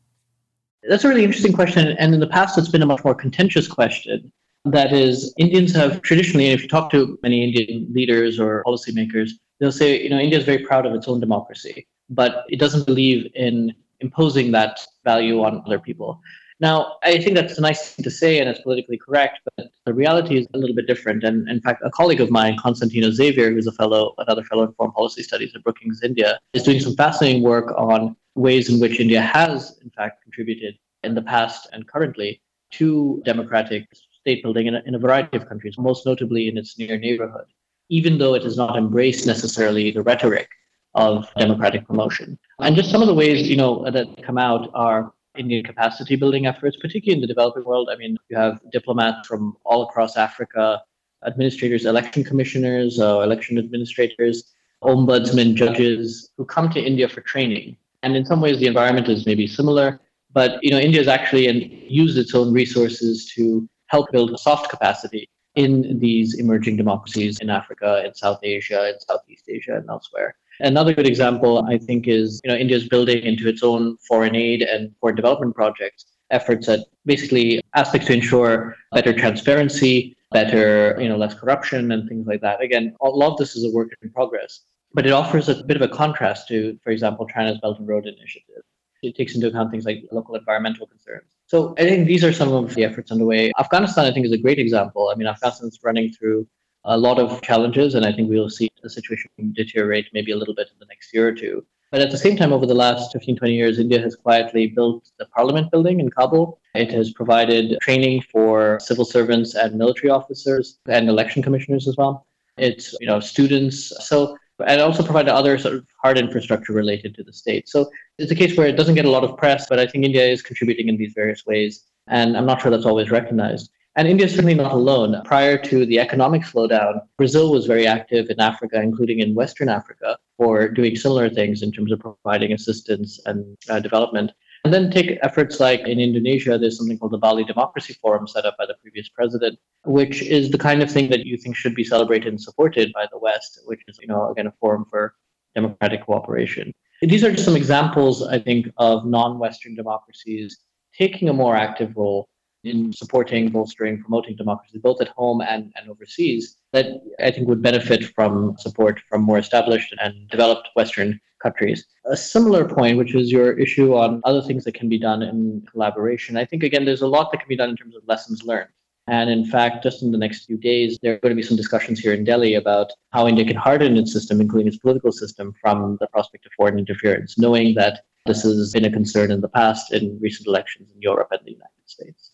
That's 0.88 1.04
a 1.04 1.10
really 1.10 1.24
interesting 1.24 1.54
question. 1.54 1.96
And 2.00 2.14
in 2.14 2.20
the 2.20 2.28
past, 2.28 2.58
it's 2.58 2.70
been 2.70 2.84
a 2.84 2.86
much 2.86 3.04
more 3.04 3.16
contentious 3.16 3.68
question. 3.68 4.32
That 4.66 4.94
is, 4.94 5.34
Indians 5.38 5.74
have 5.76 6.02
traditionally, 6.02 6.48
if 6.48 6.62
you 6.62 6.68
talk 6.68 6.92
to 6.92 7.18
many 7.24 7.44
Indian 7.44 7.88
leaders 7.94 8.40
or 8.40 8.64
policymakers, 8.66 9.32
they'll 9.60 9.72
say, 9.72 10.02
you 10.02 10.10
know, 10.10 10.20
India 10.20 10.40
is 10.40 10.46
very 10.46 10.60
proud 10.60 10.86
of 10.86 10.94
its 10.94 11.08
own 11.08 11.20
democracy, 11.20 11.88
but 12.10 12.44
it 12.50 12.60
doesn't 12.60 12.86
believe 12.86 13.32
in 13.34 13.74
imposing 14.00 14.52
that 14.52 14.86
value 15.04 15.42
on 15.42 15.62
other 15.66 15.80
people. 15.80 16.20
Now, 16.60 16.98
I 17.04 17.20
think 17.22 17.36
that's 17.36 17.58
a 17.58 17.62
nice 17.62 17.92
thing 17.92 18.04
to 18.04 18.10
say 18.10 18.40
and 18.40 18.50
it's 18.50 18.62
politically 18.62 18.98
correct, 18.98 19.42
but 19.56 19.68
the 19.86 19.94
reality 19.94 20.40
is 20.40 20.48
a 20.54 20.58
little 20.58 20.76
bit 20.76 20.88
different. 20.88 21.24
And 21.24 21.48
in 21.48 21.62
fact, 21.62 21.84
a 21.86 21.92
colleague 21.92 22.20
of 22.20 22.32
mine, 22.32 22.58
Constantino 22.58 23.12
Xavier, 23.12 23.52
who's 23.52 23.68
a 23.68 23.72
fellow, 23.72 24.16
another 24.18 24.44
fellow 24.44 24.64
in 24.64 24.72
foreign 24.74 24.92
policy 24.92 25.22
studies 25.22 25.52
at 25.56 25.64
Brookings, 25.64 26.02
India, 26.04 26.40
is 26.54 26.64
doing 26.64 26.80
some 26.80 26.96
fascinating 26.96 27.44
work 27.44 27.72
on 27.78 28.16
ways 28.34 28.70
in 28.70 28.80
which 28.80 29.00
India 29.00 29.22
has, 29.22 29.78
in 29.84 29.92
fact, 29.92 30.24
contributed 30.24 30.78
in 31.04 31.14
the 31.14 31.22
past 31.22 31.68
and 31.74 31.88
currently 31.88 32.42
to 32.72 33.22
democratic 33.24 33.88
state 34.20 34.42
building 34.42 34.66
in 34.66 34.76
a, 34.76 34.84
in 34.86 34.96
a 34.96 35.00
variety 35.00 35.38
of 35.38 35.48
countries, 35.48 35.78
most 35.78 36.06
notably 36.06 36.48
in 36.48 36.58
its 36.58 36.78
near 36.78 36.98
neighborhood, 36.98 37.46
even 37.90 38.18
though 38.18 38.34
it 38.34 38.44
has 38.44 38.58
not 38.58 38.76
embraced 38.76 39.28
necessarily 39.28 39.92
the 39.92 40.02
rhetoric 40.02 40.50
of 40.96 41.28
democratic 41.38 41.86
promotion. 41.86 42.38
And 42.60 42.76
just 42.76 42.90
some 42.90 43.02
of 43.02 43.08
the 43.08 43.14
ways, 43.14 43.48
you 43.48 43.56
know, 43.56 43.90
that 43.90 44.24
come 44.24 44.40
out 44.40 44.72
are 44.74 45.14
Indian 45.38 45.64
capacity 45.64 46.16
building 46.16 46.46
efforts, 46.46 46.78
particularly 46.78 47.16
in 47.16 47.22
the 47.22 47.28
developing 47.28 47.64
world. 47.64 47.90
I 47.92 47.96
mean, 47.96 48.18
you 48.30 48.38
have 48.38 48.60
diplomats 48.72 49.28
from 49.28 49.58
all 49.64 49.84
across 49.84 50.18
Africa, 50.18 50.82
administrators, 51.26 51.86
election 51.86 52.24
commissioners, 52.24 53.00
uh, 53.00 53.20
election 53.22 53.58
administrators, 53.58 54.54
ombudsmen, 54.84 55.56
judges 55.56 56.32
who 56.38 56.46
come 56.46 56.70
to 56.70 56.80
India 56.80 57.08
for 57.08 57.22
training. 57.22 57.78
And 58.04 58.16
in 58.16 58.26
some 58.26 58.42
ways, 58.42 58.60
the 58.60 58.68
environment 58.68 59.10
is 59.10 59.26
maybe 59.26 59.48
similar, 59.48 60.00
but 60.34 60.60
you 60.62 60.70
know, 60.70 60.80
India 60.80 61.00
has 61.00 61.08
actually 61.08 61.48
and 61.48 61.64
used 61.90 62.18
its 62.18 62.36
own 62.36 62.54
resources 62.54 63.32
to 63.36 63.68
help 63.88 64.12
build 64.12 64.32
a 64.32 64.38
soft 64.38 64.70
capacity 64.70 65.30
in 65.56 65.98
these 65.98 66.36
emerging 66.36 66.78
democracies 66.78 67.40
in 67.40 67.50
Africa, 67.50 68.04
in 68.06 68.14
South 68.14 68.40
Asia, 68.44 68.90
in 68.90 69.00
Southeast 69.00 69.46
Asia, 69.50 69.76
and 69.78 69.90
elsewhere. 69.90 70.36
Another 70.60 70.94
good 70.94 71.08
example, 71.08 71.66
I 71.66 71.78
think, 71.78 72.08
is 72.08 72.42
you 72.44 72.52
know 72.52 72.58
India's 72.58 72.88
building 72.88 73.24
into 73.24 73.48
its 73.48 73.64
own 73.64 73.98
foreign 74.08 74.36
aid 74.36 74.62
and 74.62 74.94
foreign 75.00 75.16
development 75.16 75.56
projects 75.56 76.06
efforts 76.32 76.68
at 76.68 76.82
basically 77.06 77.62
aspects 77.76 78.08
to 78.08 78.14
ensure 78.14 78.76
better 78.92 79.14
transparency, 79.14 80.16
better 80.32 80.98
you 81.00 81.08
know 81.08 81.18
less 81.18 81.34
corruption 81.34 81.92
and 81.92 82.08
things 82.10 82.28
like 82.28 82.42
that. 82.42 82.62
Again, 82.62 82.96
a 83.02 83.10
lot 83.10 83.34
of 83.34 83.38
this 83.38 83.56
is 83.56 83.64
a 83.64 83.72
work 83.76 83.90
in 84.02 84.10
progress, 84.12 84.62
but 84.94 85.06
it 85.06 85.12
offers 85.12 85.50
a 85.50 85.64
bit 85.64 85.78
of 85.78 85.84
a 85.84 85.88
contrast 85.88 86.48
to, 86.50 86.78
for 86.84 86.92
example, 86.92 87.28
China's 87.28 87.60
Belt 87.60 87.80
and 87.80 87.88
Road 87.88 88.06
Initiative. 88.06 88.64
It 89.04 89.16
takes 89.16 89.36
into 89.36 89.48
account 89.48 89.70
things 89.70 89.86
like 89.86 90.04
local 90.12 90.36
environmental 90.36 90.88
concerns. 90.88 91.32
So 91.46 91.76
I 91.78 91.84
think 91.84 92.08
these 92.08 92.24
are 92.24 92.34
some 92.34 92.52
of 92.52 92.74
the 92.74 92.84
efforts 92.84 93.12
underway. 93.12 93.52
Afghanistan, 93.60 94.06
I 94.06 94.12
think, 94.12 94.26
is 94.26 94.32
a 94.32 94.38
great 94.38 94.60
example. 94.60 95.12
I 95.14 95.16
mean, 95.16 95.28
Afghanistan's 95.28 95.80
running 95.84 96.12
through 96.12 96.48
a 96.88 96.98
lot 96.98 97.20
of 97.20 97.42
challenges, 97.42 97.96
and 97.96 98.06
I 98.06 98.12
think 98.12 98.30
we'll 98.30 98.50
see 98.50 98.70
the 98.82 98.90
situation 98.90 99.30
deteriorate 99.54 100.08
maybe 100.14 100.32
a 100.32 100.38
little 100.38 100.56
bit 100.56 100.70
in 100.72 100.80
the 100.80 100.86
next 100.86 101.14
year 101.14 101.28
or 101.28 101.34
two. 101.34 101.66
But 101.92 102.02
at 102.02 102.12
the 102.12 102.18
same 102.18 102.36
time, 102.36 102.52
over 102.52 102.66
the 102.66 102.76
last 102.76 103.14
15, 103.14 103.38
20 103.38 103.54
years, 103.54 103.80
India 103.80 104.02
has 104.02 104.16
quietly 104.16 104.68
built 104.68 105.10
the 105.20 105.26
parliament 105.28 105.72
building 105.72 106.00
in 106.00 106.10
Kabul. 106.10 106.60
It 106.76 106.92
has 106.92 107.14
provided 107.14 107.78
training 107.82 108.24
for 108.24 108.80
civil 108.82 109.06
servants 109.06 109.56
and 109.56 109.76
military 109.76 110.10
officers 110.10 110.80
and 110.88 111.08
election 111.08 111.42
commissioners 111.42 111.88
as 111.88 111.96
well. 111.96 112.26
It's, 112.58 112.96
you 113.00 113.08
know, 113.08 113.20
students. 113.20 113.94
So, 114.06 114.38
and 114.66 114.82
also 114.82 115.04
provided 115.04 115.34
other 115.34 115.58
sort 115.58 115.76
of 115.76 115.88
hard 116.02 116.18
infrastructure 116.18 116.74
related 116.74 117.16
to 117.16 117.24
the 117.24 117.32
state. 117.32 117.70
So 117.70 117.90
it's 118.18 118.32
a 118.32 118.36
case 118.36 118.58
where 118.58 118.68
it 118.68 118.76
doesn't 118.76 118.96
get 118.96 119.06
a 119.06 119.12
lot 119.12 119.24
of 119.24 119.38
press, 119.38 119.68
but 119.70 119.80
I 119.80 119.88
think 119.88 120.04
India 120.04 120.26
is 120.26 120.42
contributing 120.42 120.90
in 120.90 120.98
these 120.98 121.14
various 121.14 121.46
ways. 121.46 121.86
And 122.08 122.36
I'm 122.36 122.46
not 122.46 122.62
sure 122.62 122.72
that's 122.72 122.86
always 122.86 123.12
recognized. 123.12 123.70
And 123.98 124.08
India 124.08 124.28
is 124.28 124.34
certainly 124.34 124.54
not 124.54 124.74
alone. 124.74 125.20
Prior 125.26 125.58
to 125.58 125.84
the 125.84 126.00
economic 126.00 126.44
slowdown, 126.44 127.02
Brazil 127.18 127.52
was 127.52 127.66
very 127.66 127.88
active 127.88 128.30
in 128.30 128.40
Africa, 128.40 128.80
including 128.80 129.22
in 129.22 129.34
Western 129.34 129.70
Africa, 129.70 130.20
for 130.38 130.70
doing 130.70 130.96
similar 130.96 131.32
things 131.32 131.64
in 131.64 131.72
terms 131.72 131.92
of 131.92 132.00
providing 132.00 132.52
assistance 132.52 133.20
and 133.26 133.58
uh, 133.70 133.80
development. 133.80 134.34
And 134.64 134.72
then 134.72 134.92
take 134.92 135.18
efforts 135.24 135.60
like 135.60 135.80
in 135.82 136.00
Indonesia, 136.00 136.60
there's 136.60 136.78
something 136.78 137.00
called 137.00 137.14
the 137.14 137.18
Bali 137.18 137.44
Democracy 137.44 137.96
Forum 138.00 138.28
set 138.28 138.46
up 138.46 138.56
by 138.60 138.68
the 138.68 138.76
previous 138.84 139.10
president, 139.10 139.58
which 139.84 140.22
is 140.22 140.52
the 140.52 140.60
kind 140.60 140.84
of 140.84 140.92
thing 140.92 141.10
that 141.10 141.26
you 141.26 141.36
think 141.36 141.56
should 141.56 141.74
be 141.74 141.84
celebrated 141.84 142.28
and 142.28 142.40
supported 142.40 142.94
by 142.94 143.08
the 143.12 143.18
West, 143.18 143.62
which 143.66 143.82
is, 143.88 143.98
you 144.00 144.08
know, 144.08 144.30
again, 144.30 144.46
a 144.46 144.54
forum 144.60 144.86
for 144.88 145.16
democratic 145.56 146.06
cooperation. 146.06 146.72
These 147.02 147.24
are 147.24 147.32
just 147.32 147.46
some 147.46 147.56
examples, 147.56 148.22
I 148.22 148.38
think, 148.38 148.68
of 148.78 149.08
non 149.08 149.40
Western 149.40 149.74
democracies 149.74 150.60
taking 150.96 151.30
a 151.30 151.34
more 151.34 151.56
active 151.56 151.96
role 151.96 152.30
in 152.64 152.92
supporting, 152.92 153.50
bolstering, 153.50 154.02
promoting 154.02 154.36
democracy, 154.36 154.80
both 154.80 155.02
at 155.02 155.10
home 155.10 155.42
and, 155.42 155.72
and 155.76 155.90
overseas, 155.90 156.58
that 156.74 156.88
I 157.20 157.32
think 157.32 157.48
would 157.48 157.62
benefit 157.62 158.04
from 158.16 158.56
support 158.58 159.00
from 159.10 159.22
more 159.22 159.38
established 159.38 159.94
and 160.00 160.28
developed 160.30 160.70
Western 160.76 161.20
countries. 161.42 161.86
A 162.06 162.18
similar 162.18 162.68
point, 162.68 162.98
which 162.98 163.16
is 163.16 163.32
your 163.32 163.58
issue 163.60 163.96
on 163.96 164.22
other 164.24 164.42
things 164.42 164.64
that 164.64 164.74
can 164.74 164.90
be 164.90 164.98
done 164.98 165.22
in 165.22 165.66
collaboration. 165.72 166.38
I 166.38 166.46
think, 166.46 166.64
again, 166.64 166.86
there's 166.86 167.02
a 167.02 167.08
lot 167.08 167.32
that 167.32 167.40
can 167.40 167.50
be 167.50 167.56
done 167.56 167.70
in 167.70 167.76
terms 167.76 167.96
of 167.96 168.04
lessons 168.08 168.44
learned. 168.44 168.70
And 169.10 169.30
in 169.30 169.46
fact, 169.46 169.84
just 169.84 170.04
in 170.04 170.12
the 170.12 170.18
next 170.18 170.46
few 170.46 170.58
days, 170.58 171.00
there 171.02 171.14
are 171.14 171.20
going 171.20 171.32
to 171.32 171.36
be 171.36 171.48
some 171.48 171.56
discussions 171.56 172.00
here 172.00 172.14
in 172.14 172.26
Delhi 172.26 172.56
about 172.56 172.92
how 173.12 173.26
India 173.26 173.46
can 173.46 173.56
harden 173.56 173.96
its 173.96 174.12
system, 174.12 174.42
including 174.42 174.68
its 174.68 174.78
political 174.78 175.14
system, 175.14 175.54
from 175.62 175.98
the 176.02 176.08
prospect 176.08 176.46
of 176.46 176.52
foreign 176.58 176.78
interference, 176.78 177.38
knowing 177.38 177.74
that 177.76 178.02
this 178.26 178.44
has 178.44 178.74
been 178.74 178.84
a 178.84 178.92
concern 178.92 179.32
in 179.32 179.40
the 179.40 179.48
past 179.48 179.94
in 179.94 180.20
recent 180.22 180.48
elections 180.48 180.92
in 180.94 181.02
Europe 181.02 181.30
and 181.32 181.40
the 181.46 181.52
United 181.52 181.86
States. 181.86 182.32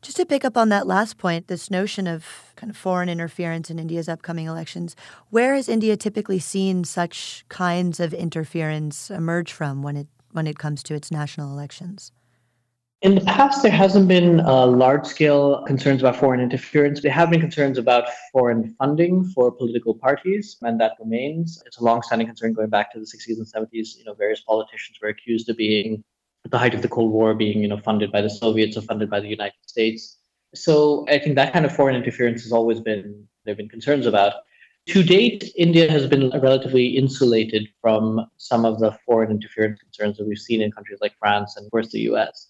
Just 0.00 0.16
to 0.18 0.26
pick 0.26 0.44
up 0.44 0.56
on 0.56 0.68
that 0.68 0.86
last 0.86 1.18
point, 1.18 1.48
this 1.48 1.70
notion 1.70 2.06
of 2.06 2.52
kind 2.56 2.70
of 2.70 2.76
foreign 2.76 3.08
interference 3.08 3.70
in 3.70 3.78
India's 3.78 4.08
upcoming 4.08 4.46
elections, 4.46 4.94
where 5.30 5.54
has 5.54 5.68
India 5.68 5.96
typically 5.96 6.38
seen 6.38 6.84
such 6.84 7.44
kinds 7.48 7.98
of 7.98 8.14
interference 8.14 9.10
emerge 9.10 9.52
from 9.52 9.82
when 9.82 9.96
it 9.96 10.06
when 10.32 10.46
it 10.46 10.58
comes 10.58 10.82
to 10.84 10.94
its 10.94 11.10
national 11.10 11.50
elections? 11.50 12.12
In 13.00 13.14
the 13.14 13.20
past, 13.20 13.62
there 13.62 13.70
hasn't 13.70 14.08
been 14.08 14.40
uh, 14.40 14.66
large 14.66 15.06
scale 15.06 15.62
concerns 15.66 16.02
about 16.02 16.16
foreign 16.16 16.40
interference. 16.40 17.00
There 17.00 17.12
have 17.12 17.30
been 17.30 17.40
concerns 17.40 17.78
about 17.78 18.08
foreign 18.32 18.74
funding 18.76 19.24
for 19.24 19.52
political 19.52 19.94
parties, 19.94 20.56
and 20.62 20.80
that 20.80 20.94
remains. 20.98 21.62
It's 21.64 21.78
a 21.78 21.84
long 21.84 22.02
standing 22.02 22.26
concern 22.26 22.54
going 22.54 22.70
back 22.70 22.92
to 22.92 22.98
the 22.98 23.06
60s 23.06 23.36
and 23.38 23.46
70s. 23.46 23.96
You 23.96 24.04
know, 24.04 24.14
various 24.14 24.40
politicians 24.40 24.98
were 25.00 25.10
accused 25.10 25.48
of 25.48 25.56
being, 25.56 26.02
the 26.44 26.58
height 26.58 26.74
of 26.74 26.82
the 26.82 26.88
Cold 26.88 27.12
War, 27.12 27.34
being 27.34 27.62
you 27.62 27.68
know, 27.68 27.78
funded 27.78 28.12
by 28.12 28.20
the 28.20 28.30
Soviets 28.30 28.76
or 28.76 28.82
funded 28.82 29.10
by 29.10 29.20
the 29.20 29.28
United 29.28 29.58
States. 29.66 30.18
So 30.54 31.04
I 31.08 31.18
think 31.18 31.36
that 31.36 31.52
kind 31.52 31.64
of 31.64 31.74
foreign 31.74 31.96
interference 31.96 32.42
has 32.42 32.52
always 32.52 32.80
been, 32.80 33.26
there 33.44 33.52
have 33.52 33.58
been 33.58 33.68
concerns 33.68 34.06
about. 34.06 34.34
To 34.86 35.02
date, 35.02 35.52
India 35.56 35.90
has 35.90 36.06
been 36.06 36.30
relatively 36.40 36.86
insulated 36.86 37.68
from 37.82 38.26
some 38.38 38.64
of 38.64 38.80
the 38.80 38.92
foreign 39.04 39.30
interference 39.30 39.78
concerns 39.80 40.16
that 40.16 40.26
we've 40.26 40.38
seen 40.38 40.62
in 40.62 40.72
countries 40.72 40.98
like 41.02 41.12
France 41.18 41.56
and, 41.56 41.66
of 41.66 41.70
course, 41.70 41.90
the 41.90 42.00
US. 42.12 42.48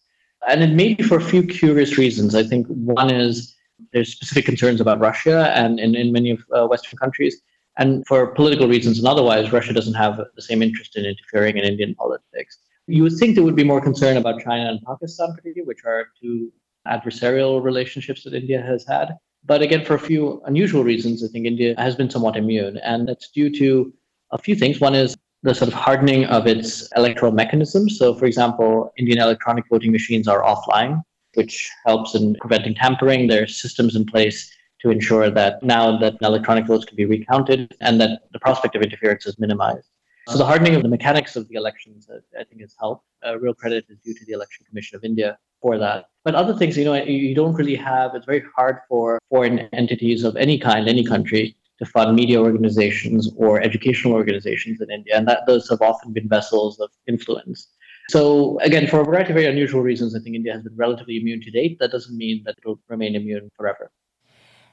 And 0.48 0.62
it 0.62 0.70
may 0.70 0.94
be 0.94 1.02
for 1.02 1.16
a 1.16 1.20
few 1.20 1.42
curious 1.42 1.98
reasons. 1.98 2.36
I 2.36 2.44
think 2.44 2.68
one 2.68 3.10
is 3.10 3.56
there's 3.92 4.12
specific 4.12 4.44
concerns 4.44 4.80
about 4.80 5.00
Russia 5.00 5.52
and 5.56 5.80
in, 5.80 5.96
in 5.96 6.12
many 6.12 6.30
of 6.30 6.44
uh, 6.54 6.66
Western 6.66 6.96
countries. 6.98 7.40
And 7.76 8.06
for 8.06 8.28
political 8.34 8.68
reasons 8.68 8.98
and 8.98 9.08
otherwise, 9.08 9.52
Russia 9.52 9.72
doesn't 9.72 9.94
have 9.94 10.20
the 10.34 10.42
same 10.42 10.62
interest 10.62 10.96
in 10.96 11.04
interfering 11.04 11.56
in 11.56 11.64
Indian 11.64 11.94
politics. 11.94 12.58
You 12.88 13.02
would 13.02 13.16
think 13.18 13.34
there 13.34 13.44
would 13.44 13.56
be 13.56 13.64
more 13.64 13.82
concern 13.82 14.16
about 14.16 14.40
China 14.40 14.70
and 14.70 14.80
Pakistan, 14.82 15.34
particularly, 15.34 15.66
which 15.66 15.84
are 15.84 16.08
two 16.20 16.50
adversarial 16.86 17.62
relationships 17.62 18.24
that 18.24 18.32
India 18.32 18.62
has 18.62 18.86
had. 18.86 19.16
But 19.44 19.60
again, 19.60 19.84
for 19.84 19.94
a 19.94 19.98
few 19.98 20.42
unusual 20.46 20.84
reasons, 20.84 21.22
I 21.22 21.28
think 21.28 21.46
India 21.46 21.74
has 21.76 21.96
been 21.96 22.08
somewhat 22.08 22.36
immune. 22.36 22.78
And 22.78 23.06
that's 23.06 23.28
due 23.28 23.50
to 23.58 23.92
a 24.32 24.38
few 24.38 24.54
things. 24.54 24.80
One 24.80 24.94
is 24.94 25.14
the 25.42 25.54
sort 25.54 25.68
of 25.68 25.74
hardening 25.74 26.24
of 26.26 26.46
its 26.46 26.88
electoral 26.96 27.30
mechanisms. 27.30 27.98
So, 27.98 28.14
for 28.14 28.24
example, 28.24 28.90
Indian 28.96 29.20
electronic 29.20 29.64
voting 29.70 29.92
machines 29.92 30.26
are 30.26 30.42
offline, 30.42 31.02
which 31.34 31.70
helps 31.84 32.14
in 32.14 32.36
preventing 32.36 32.74
tampering. 32.74 33.28
There 33.28 33.42
are 33.42 33.46
systems 33.46 33.96
in 33.96 34.06
place 34.06 34.50
to 34.80 34.90
ensure 34.90 35.30
that 35.30 35.62
now 35.62 35.98
that 35.98 36.16
electronic 36.22 36.66
votes 36.66 36.86
can 36.86 36.96
be 36.96 37.04
recounted 37.04 37.74
and 37.80 38.00
that 38.00 38.22
the 38.32 38.38
prospect 38.38 38.76
of 38.76 38.82
interference 38.82 39.26
is 39.26 39.38
minimized. 39.38 39.88
So 40.28 40.36
the 40.36 40.44
hardening 40.44 40.74
of 40.74 40.82
the 40.82 40.88
mechanics 40.88 41.36
of 41.36 41.48
the 41.48 41.54
elections, 41.54 42.08
uh, 42.10 42.18
I 42.38 42.44
think, 42.44 42.60
has 42.60 42.74
helped. 42.78 43.06
Uh, 43.26 43.38
real 43.38 43.54
credit 43.54 43.86
is 43.88 43.98
due 44.00 44.14
to 44.14 44.24
the 44.26 44.32
Election 44.32 44.66
Commission 44.68 44.96
of 44.96 45.02
India 45.02 45.38
for 45.62 45.78
that. 45.78 46.10
But 46.22 46.34
other 46.34 46.54
things, 46.54 46.76
you 46.76 46.84
know, 46.84 46.94
you 46.94 47.34
don't 47.34 47.54
really 47.54 47.76
have. 47.76 48.14
It's 48.14 48.26
very 48.26 48.44
hard 48.54 48.80
for 48.88 49.18
foreign 49.30 49.60
entities 49.72 50.24
of 50.24 50.36
any 50.36 50.58
kind, 50.58 50.86
any 50.86 51.02
country, 51.02 51.56
to 51.78 51.86
fund 51.86 52.14
media 52.14 52.40
organizations 52.40 53.30
or 53.36 53.60
educational 53.62 54.12
organizations 54.12 54.80
in 54.80 54.90
India, 54.90 55.16
and 55.16 55.26
that 55.28 55.46
those 55.46 55.68
have 55.70 55.80
often 55.80 56.12
been 56.12 56.28
vessels 56.28 56.78
of 56.78 56.90
influence. 57.06 57.68
So 58.10 58.58
again, 58.60 58.86
for 58.86 59.00
a 59.00 59.04
variety 59.04 59.30
of 59.30 59.36
very 59.36 59.46
unusual 59.46 59.82
reasons, 59.82 60.14
I 60.14 60.20
think 60.20 60.34
India 60.34 60.52
has 60.52 60.62
been 60.62 60.76
relatively 60.76 61.18
immune 61.18 61.40
to 61.42 61.50
date. 61.50 61.78
That 61.78 61.92
doesn't 61.92 62.16
mean 62.16 62.42
that 62.44 62.56
it'll 62.58 62.80
remain 62.88 63.14
immune 63.14 63.50
forever. 63.56 63.90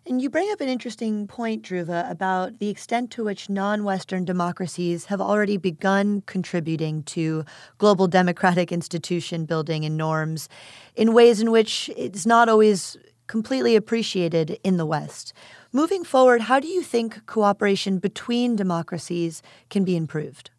And 0.07 0.21
you 0.21 0.29
bring 0.29 0.51
up 0.51 0.61
an 0.61 0.69
interesting 0.69 1.25
point, 1.25 1.63
Dhruva, 1.63 2.09
about 2.11 2.59
the 2.59 2.69
extent 2.69 3.09
to 3.11 3.23
which 3.23 3.49
non 3.49 3.83
Western 3.83 4.23
democracies 4.23 5.05
have 5.05 5.19
already 5.19 5.57
begun 5.57 6.21
contributing 6.27 7.01
to 7.03 7.43
global 7.79 8.07
democratic 8.07 8.71
institution 8.71 9.45
building 9.45 9.83
and 9.83 9.97
norms 9.97 10.47
in 10.95 11.15
ways 11.15 11.41
in 11.41 11.49
which 11.49 11.89
it's 11.97 12.23
not 12.23 12.47
always 12.49 12.97
completely 13.25 13.75
appreciated 13.75 14.59
in 14.63 14.77
the 14.77 14.85
West. 14.85 15.33
Moving 15.71 16.03
forward, 16.03 16.41
how 16.41 16.59
do 16.59 16.67
you 16.67 16.83
think 16.83 17.25
cooperation 17.25 17.97
between 17.97 18.55
democracies 18.55 19.41
can 19.71 19.83
be 19.83 19.95
improved? 19.95 20.51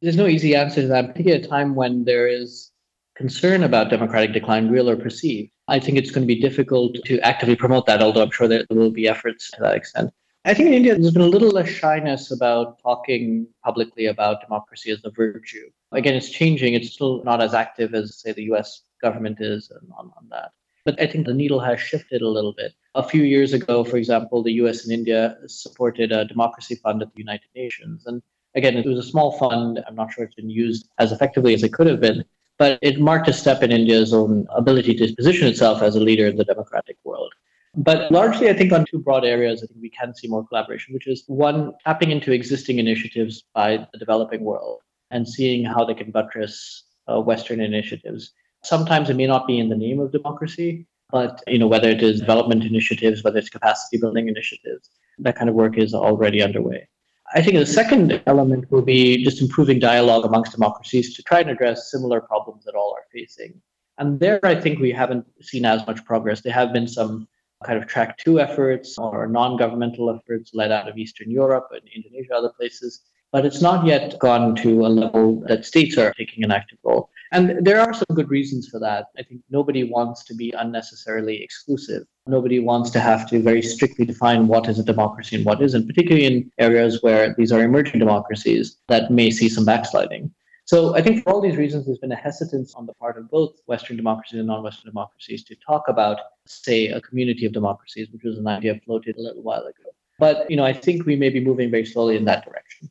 There's 0.00 0.16
no 0.16 0.26
easy 0.26 0.54
answer 0.54 0.80
to 0.80 0.88
that, 0.88 1.08
particularly 1.08 1.42
at 1.42 1.46
a 1.46 1.50
time 1.50 1.74
when 1.74 2.04
there 2.04 2.26
is 2.26 2.70
concern 3.16 3.62
about 3.62 3.90
democratic 3.90 4.32
decline, 4.32 4.70
real 4.70 4.88
or 4.88 4.96
perceived. 4.96 5.52
I 5.72 5.80
think 5.80 5.96
it's 5.96 6.10
going 6.10 6.26
to 6.28 6.34
be 6.34 6.38
difficult 6.38 6.96
to 7.06 7.18
actively 7.20 7.56
promote 7.56 7.86
that, 7.86 8.02
although 8.02 8.22
I'm 8.22 8.30
sure 8.30 8.46
there 8.46 8.66
will 8.68 8.90
be 8.90 9.08
efforts 9.08 9.50
to 9.52 9.60
that 9.62 9.74
extent. 9.74 10.12
I 10.44 10.52
think 10.52 10.66
in 10.68 10.74
India, 10.74 10.94
there's 10.94 11.14
been 11.14 11.22
a 11.22 11.34
little 11.36 11.48
less 11.48 11.70
shyness 11.70 12.30
about 12.30 12.78
talking 12.82 13.46
publicly 13.64 14.06
about 14.06 14.42
democracy 14.42 14.90
as 14.90 15.00
a 15.04 15.10
virtue. 15.10 15.70
Again, 15.92 16.14
it's 16.14 16.28
changing. 16.28 16.74
It's 16.74 16.92
still 16.92 17.24
not 17.24 17.40
as 17.40 17.54
active 17.54 17.94
as, 17.94 18.20
say, 18.20 18.32
the 18.32 18.42
US 18.52 18.82
government 19.00 19.38
is 19.40 19.72
on, 19.98 20.12
on 20.18 20.28
that. 20.28 20.50
But 20.84 21.00
I 21.00 21.06
think 21.06 21.24
the 21.24 21.32
needle 21.32 21.60
has 21.60 21.80
shifted 21.80 22.20
a 22.20 22.28
little 22.28 22.52
bit. 22.52 22.72
A 22.94 23.02
few 23.02 23.22
years 23.22 23.54
ago, 23.54 23.82
for 23.82 23.96
example, 23.96 24.42
the 24.42 24.52
US 24.64 24.84
and 24.84 24.92
India 24.92 25.38
supported 25.46 26.12
a 26.12 26.26
democracy 26.26 26.74
fund 26.74 27.00
at 27.00 27.14
the 27.14 27.18
United 27.18 27.48
Nations. 27.56 28.04
And 28.04 28.20
again, 28.54 28.76
it 28.76 28.84
was 28.84 28.98
a 28.98 29.10
small 29.10 29.38
fund. 29.38 29.82
I'm 29.86 29.94
not 29.94 30.12
sure 30.12 30.24
it's 30.24 30.34
been 30.34 30.50
used 30.50 30.90
as 30.98 31.12
effectively 31.12 31.54
as 31.54 31.62
it 31.62 31.72
could 31.72 31.86
have 31.86 32.00
been, 32.00 32.24
but 32.62 32.78
it 32.80 33.00
marked 33.00 33.26
a 33.26 33.32
step 33.32 33.60
in 33.64 33.72
India's 33.72 34.14
own 34.14 34.46
ability 34.54 34.94
to 34.94 35.12
position 35.16 35.48
itself 35.48 35.82
as 35.82 35.96
a 35.96 36.00
leader 36.08 36.28
in 36.28 36.36
the 36.36 36.44
democratic 36.44 36.96
world. 37.02 37.32
But 37.74 38.12
largely, 38.12 38.48
I 38.50 38.52
think 38.52 38.72
on 38.72 38.84
two 38.84 39.00
broad 39.00 39.24
areas, 39.24 39.64
I 39.64 39.66
think 39.66 39.80
we 39.80 39.90
can 39.90 40.14
see 40.14 40.28
more 40.28 40.46
collaboration, 40.46 40.94
which 40.94 41.08
is 41.08 41.24
one, 41.26 41.72
tapping 41.84 42.12
into 42.12 42.30
existing 42.30 42.78
initiatives 42.78 43.42
by 43.52 43.88
the 43.92 43.98
developing 43.98 44.44
world 44.44 44.78
and 45.10 45.28
seeing 45.28 45.64
how 45.64 45.84
they 45.84 45.94
can 45.94 46.12
buttress 46.12 46.84
uh, 47.08 47.20
Western 47.20 47.60
initiatives. 47.60 48.30
Sometimes 48.62 49.10
it 49.10 49.16
may 49.16 49.26
not 49.26 49.48
be 49.48 49.58
in 49.58 49.68
the 49.68 49.80
name 49.86 49.98
of 49.98 50.12
democracy, 50.12 50.86
but 51.10 51.42
you 51.48 51.58
know 51.58 51.66
whether 51.66 51.88
it 51.88 52.00
is 52.00 52.20
development 52.20 52.62
initiatives, 52.62 53.24
whether 53.24 53.38
it's 53.38 53.48
capacity 53.58 53.98
building 53.98 54.28
initiatives, 54.28 54.88
that 55.18 55.34
kind 55.34 55.50
of 55.50 55.56
work 55.56 55.78
is 55.78 55.94
already 55.94 56.40
underway. 56.40 56.86
I 57.34 57.42
think 57.42 57.56
the 57.56 57.66
second 57.66 58.22
element 58.26 58.70
will 58.70 58.82
be 58.82 59.24
just 59.24 59.40
improving 59.40 59.78
dialogue 59.78 60.24
amongst 60.24 60.52
democracies 60.52 61.14
to 61.16 61.22
try 61.22 61.40
and 61.40 61.50
address 61.50 61.90
similar 61.90 62.20
problems 62.20 62.64
that 62.64 62.74
all 62.74 62.94
are 62.96 63.06
facing. 63.12 63.60
And 63.98 64.20
there, 64.20 64.40
I 64.42 64.54
think 64.54 64.80
we 64.80 64.92
haven't 64.92 65.26
seen 65.40 65.64
as 65.64 65.86
much 65.86 66.04
progress. 66.04 66.40
There 66.40 66.52
have 66.52 66.72
been 66.72 66.88
some 66.88 67.28
kind 67.64 67.80
of 67.80 67.88
track 67.88 68.18
two 68.18 68.40
efforts 68.40 68.98
or 68.98 69.26
non 69.28 69.56
governmental 69.56 70.10
efforts 70.10 70.50
led 70.52 70.72
out 70.72 70.88
of 70.88 70.98
Eastern 70.98 71.30
Europe 71.30 71.68
and 71.70 71.82
Indonesia, 71.94 72.34
other 72.34 72.50
places 72.50 73.02
but 73.32 73.46
it's 73.46 73.62
not 73.62 73.86
yet 73.86 74.18
gone 74.18 74.54
to 74.56 74.84
a 74.86 74.88
level 74.88 75.42
that 75.48 75.64
states 75.64 75.96
are 75.96 76.12
taking 76.12 76.44
an 76.44 76.52
active 76.52 76.78
role. 76.84 77.08
And 77.32 77.64
there 77.64 77.80
are 77.80 77.94
some 77.94 78.14
good 78.14 78.28
reasons 78.28 78.68
for 78.68 78.78
that. 78.80 79.06
I 79.18 79.22
think 79.22 79.40
nobody 79.48 79.84
wants 79.84 80.22
to 80.24 80.34
be 80.34 80.52
unnecessarily 80.56 81.42
exclusive. 81.42 82.04
Nobody 82.26 82.60
wants 82.60 82.90
to 82.90 83.00
have 83.00 83.28
to 83.30 83.40
very 83.42 83.62
strictly 83.62 84.04
define 84.04 84.48
what 84.48 84.68
is 84.68 84.78
a 84.78 84.84
democracy 84.84 85.36
and 85.36 85.44
what 85.46 85.62
isn't, 85.62 85.86
particularly 85.86 86.26
in 86.26 86.52
areas 86.58 87.02
where 87.02 87.34
these 87.38 87.50
are 87.50 87.62
emerging 87.62 88.00
democracies 88.00 88.76
that 88.88 89.10
may 89.10 89.30
see 89.30 89.48
some 89.48 89.64
backsliding. 89.64 90.30
So 90.66 90.94
I 90.94 91.00
think 91.00 91.24
for 91.24 91.32
all 91.32 91.40
these 91.40 91.56
reasons, 91.56 91.86
there's 91.86 91.98
been 91.98 92.12
a 92.12 92.16
hesitance 92.16 92.74
on 92.74 92.84
the 92.86 92.94
part 92.94 93.16
of 93.16 93.30
both 93.30 93.60
Western 93.66 93.96
democracies 93.96 94.38
and 94.38 94.46
non-Western 94.46 94.90
democracies 94.90 95.42
to 95.44 95.56
talk 95.56 95.88
about, 95.88 96.18
say, 96.46 96.88
a 96.88 97.00
community 97.00 97.46
of 97.46 97.52
democracies, 97.52 98.08
which 98.12 98.22
was 98.24 98.38
an 98.38 98.46
idea 98.46 98.78
floated 98.84 99.16
a 99.16 99.22
little 99.22 99.42
while 99.42 99.62
ago. 99.62 99.90
But 100.18 100.48
you 100.50 100.56
know, 100.56 100.64
I 100.64 100.72
think 100.72 101.06
we 101.06 101.16
may 101.16 101.30
be 101.30 101.40
moving 101.40 101.70
very 101.70 101.86
slowly 101.86 102.16
in 102.16 102.26
that 102.26 102.44
direction. 102.44 102.90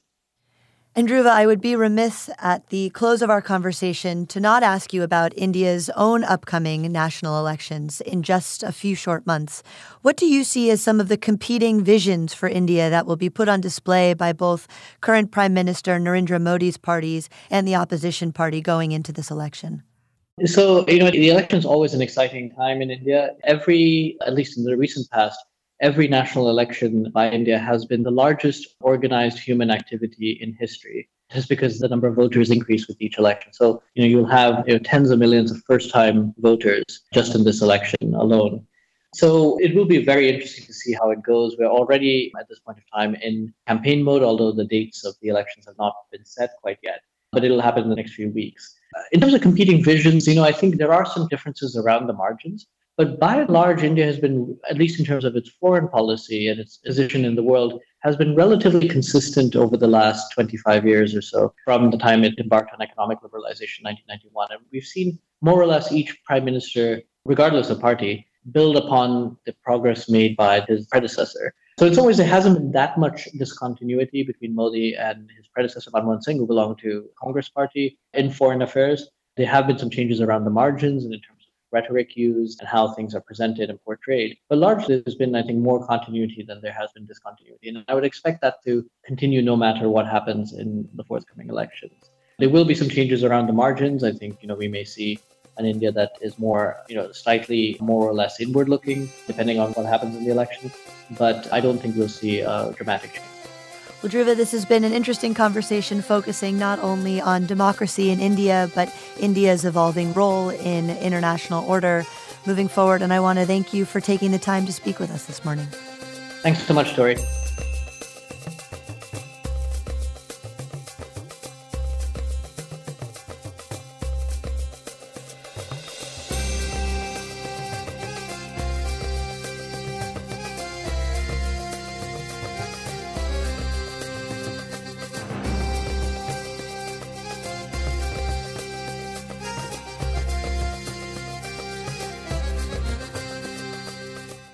And 0.94 1.08
Dhruva, 1.08 1.30
I 1.30 1.46
would 1.46 1.62
be 1.62 1.78
remiss 1.78 2.30
at 2.38 2.68
the 2.68 2.90
close 2.90 3.22
of 3.22 3.30
our 3.30 3.42
conversation 3.42 4.28
to 4.28 4.42
not 4.42 4.62
ask 4.62 4.94
you 4.94 5.04
about 5.04 5.32
India's 5.38 5.90
own 5.96 6.26
upcoming 6.26 6.92
national 6.92 7.40
elections 7.40 8.02
in 8.02 8.24
just 8.24 8.62
a 8.62 8.74
few 8.74 8.94
short 8.94 9.26
months. 9.26 9.64
What 10.02 10.18
do 10.18 10.26
you 10.26 10.44
see 10.44 10.70
as 10.70 10.82
some 10.82 11.00
of 11.00 11.08
the 11.08 11.16
competing 11.16 11.82
visions 11.82 12.34
for 12.34 12.50
India 12.50 12.90
that 12.90 13.06
will 13.06 13.16
be 13.16 13.30
put 13.30 13.48
on 13.48 13.62
display 13.62 14.14
by 14.14 14.34
both 14.34 14.68
current 15.00 15.32
Prime 15.32 15.54
Minister 15.54 15.98
Narendra 15.98 16.42
Modi's 16.42 16.76
parties 16.76 17.30
and 17.50 17.66
the 17.66 17.76
opposition 17.76 18.34
party 18.34 18.60
going 18.60 18.92
into 18.92 19.14
this 19.14 19.32
election? 19.32 19.84
So, 20.44 20.86
you 20.90 21.00
know, 21.00 21.10
the 21.10 21.30
election 21.30 21.58
is 21.58 21.66
always 21.66 21.94
an 21.94 22.02
exciting 22.02 22.52
time 22.52 22.82
in 22.82 22.92
India. 22.92 23.32
Every, 23.46 24.18
at 24.28 24.34
least 24.34 24.58
in 24.58 24.66
the 24.66 24.76
recent 24.76 25.10
past, 25.10 25.40
every 25.82 26.08
national 26.08 26.50
election 26.50 27.12
by 27.12 27.30
India 27.30 27.58
has 27.60 27.86
been 27.86 28.04
the 28.04 28.12
largest 28.12 28.76
organized 28.82 29.40
human 29.40 29.72
activity 29.72 30.38
in 30.42 30.54
history. 30.54 31.10
just 31.34 31.50
because 31.50 31.80
the 31.80 31.88
number 31.88 32.08
of 32.08 32.16
voters 32.16 32.52
increase 32.52 32.88
with 32.88 33.02
each 33.02 33.18
election. 33.18 33.54
So, 33.54 33.82
you 33.96 34.04
know, 34.04 34.10
you'll 34.10 34.26
have 34.26 34.64
you 34.68 34.74
know, 34.74 34.80
tens 34.80 35.10
of 35.10 35.20
millions 35.20 35.50
of 35.52 35.62
first 35.64 35.90
time 35.90 36.34
voters 36.40 36.84
just 37.14 37.36
in 37.36 37.44
this 37.44 37.62
election 37.62 38.14
alone. 38.16 38.66
So 39.14 39.58
it 39.60 39.76
will 39.76 39.86
be 39.86 40.04
very 40.04 40.30
interesting 40.30 40.66
to 40.66 40.74
see 40.74 40.94
how 40.94 41.10
it 41.12 41.22
goes. 41.22 41.56
We're 41.58 41.66
already 41.66 42.32
at 42.40 42.48
this 42.48 42.60
point 42.60 42.78
of 42.78 42.84
time 42.98 43.16
in 43.16 43.54
campaign 43.68 44.04
mode, 44.04 44.24
although 44.24 44.52
the 44.52 44.66
dates 44.66 45.06
of 45.06 45.16
the 45.22 45.28
elections 45.30 45.66
have 45.66 45.78
not 45.78 45.96
been 46.12 46.24
set 46.26 46.52
quite 46.62 46.80
yet, 46.82 47.02
but 47.32 47.44
it'll 47.44 47.62
happen 47.62 47.84
in 47.84 47.90
the 47.90 47.96
next 47.96 48.14
few 48.14 48.30
weeks. 48.30 48.76
In 49.12 49.20
terms 49.20 49.34
of 49.34 49.42
competing 49.42 49.84
visions, 49.84 50.28
you 50.28 50.36
know, 50.36 50.44
I 50.44 50.52
think 50.52 50.78
there 50.78 50.94
are 50.94 51.06
some 51.06 51.28
differences 51.30 51.76
around 51.76 52.08
the 52.08 52.14
margins. 52.14 52.68
But 53.02 53.20
by 53.20 53.38
and 53.38 53.50
large, 53.50 53.82
India 53.82 54.06
has 54.06 54.20
been, 54.20 54.56
at 54.70 54.78
least 54.78 55.00
in 55.00 55.06
terms 55.08 55.26
of 55.26 55.36
its 55.36 55.50
foreign 55.50 55.88
policy 55.88 56.48
and 56.50 56.60
its 56.60 56.78
position 56.78 57.26
in 57.26 57.34
the 57.34 57.42
world, 57.42 57.82
has 58.02 58.16
been 58.16 58.36
relatively 58.36 58.88
consistent 58.88 59.56
over 59.56 59.76
the 59.76 59.88
last 59.88 60.32
25 60.34 60.86
years 60.86 61.16
or 61.16 61.24
so, 61.24 61.52
from 61.66 61.90
the 61.90 61.98
time 61.98 62.24
it 62.24 62.38
embarked 62.38 62.72
on 62.72 62.80
economic 62.80 63.18
liberalization 63.22 63.80
in 63.80 63.86
1991. 63.86 64.50
And 64.52 64.62
we've 64.72 64.84
seen 64.84 65.18
more 65.42 65.60
or 65.60 65.66
less 65.66 65.92
each 65.92 66.16
prime 66.26 66.46
minister, 66.46 67.02
regardless 67.26 67.72
of 67.72 67.82
party, 67.82 68.28
build 68.52 68.78
upon 68.78 69.36
the 69.48 69.56
progress 69.64 70.08
made 70.08 70.38
by 70.38 70.62
his 70.70 70.86
predecessor. 70.86 71.56
So 71.80 71.88
it's 71.88 71.98
always 71.98 72.18
there 72.18 72.28
hasn't 72.28 72.56
been 72.56 72.72
that 72.74 73.00
much 73.00 73.28
discontinuity 73.40 74.22
between 74.22 74.54
Modi 74.54 74.94
and 74.94 75.28
his 75.36 75.48
predecessor 75.48 75.90
Manmohan 75.90 76.22
Singh, 76.22 76.38
who 76.38 76.46
belonged 76.46 76.78
to 76.84 77.10
Congress 77.20 77.50
Party 77.50 77.98
in 78.14 78.30
foreign 78.30 78.62
affairs. 78.62 79.10
There 79.38 79.48
have 79.48 79.66
been 79.66 79.80
some 79.80 79.90
changes 79.90 80.22
around 80.22 80.44
the 80.44 80.52
margins 80.52 81.04
and 81.04 81.16
in 81.16 81.22
terms 81.22 81.41
rhetoric 81.72 82.16
used 82.16 82.60
and 82.60 82.68
how 82.68 82.94
things 82.94 83.16
are 83.16 83.22
presented 83.22 83.70
and 83.70 83.84
portrayed. 83.84 84.38
But 84.50 84.60
largely, 84.60 85.02
there's 85.02 85.16
been, 85.16 85.36
I 85.36 85.44
think, 85.44 85.60
more 85.60 85.86
continuity 85.86 86.44
than 86.44 86.62
there 86.62 86.74
has 86.74 86.92
been 86.92 87.06
discontinuity, 87.06 87.70
and 87.70 87.84
I 87.88 87.94
would 87.96 88.06
expect 88.06 88.42
that 88.42 88.64
to 88.66 88.86
continue 89.06 89.42
no 89.42 89.56
matter 89.56 89.90
what 89.90 90.08
happens 90.08 90.54
in 90.54 90.88
the 90.96 91.04
forthcoming 91.04 91.50
elections. 91.50 91.94
There 92.40 92.50
will 92.50 92.66
be 92.66 92.76
some 92.76 92.90
changes 92.90 93.24
around 93.24 93.48
the 93.48 93.54
margins. 93.54 94.04
I 94.04 94.12
think 94.12 94.42
you 94.42 94.48
know 94.48 94.56
we 94.56 94.68
may 94.68 94.84
see 94.84 95.20
an 95.58 95.66
India 95.66 95.92
that 95.92 96.14
is 96.22 96.38
more, 96.40 96.78
you 96.88 96.96
know, 96.96 97.12
slightly 97.12 97.78
more 97.80 98.08
or 98.08 98.14
less 98.14 98.40
inward 98.40 98.70
looking, 98.70 99.10
depending 99.28 99.60
on 99.60 99.72
what 99.74 99.86
happens 99.86 100.16
in 100.16 100.24
the 100.24 100.32
election. 100.32 100.72
But 101.18 101.52
I 101.52 101.60
don't 101.60 101.80
think 101.80 101.96
we'll 101.96 102.10
see 102.10 102.40
a 102.40 102.74
dramatic 102.78 103.14
change. 103.14 103.31
Well, 104.02 104.12
Dhruva, 104.12 104.36
this 104.36 104.52
has 104.52 104.66
been 104.66 104.84
an 104.84 104.94
interesting 104.94 105.36
conversation 105.36 106.02
focusing 106.02 106.58
not 106.58 106.80
only 106.80 107.22
on 107.22 107.46
democracy 107.46 108.10
in 108.10 108.20
India, 108.20 108.72
but 108.74 108.92
India's 109.20 109.64
evolving 109.64 110.12
role 110.14 110.50
in 110.50 110.90
international 110.90 111.64
order 111.70 112.04
moving 112.48 112.68
forward. 112.68 113.04
And 113.04 113.14
I 113.14 113.20
want 113.20 113.38
to 113.38 113.46
thank 113.46 113.76
you 113.76 113.86
for 113.86 114.02
taking 114.02 114.32
the 114.32 114.40
time 114.40 114.66
to 114.66 114.74
speak 114.74 115.00
with 115.00 115.12
us 115.12 115.26
this 115.26 115.46
morning. 115.46 115.68
Thanks 116.42 116.64
so 116.64 116.74
much, 116.74 116.96
Torrey. 116.96 117.18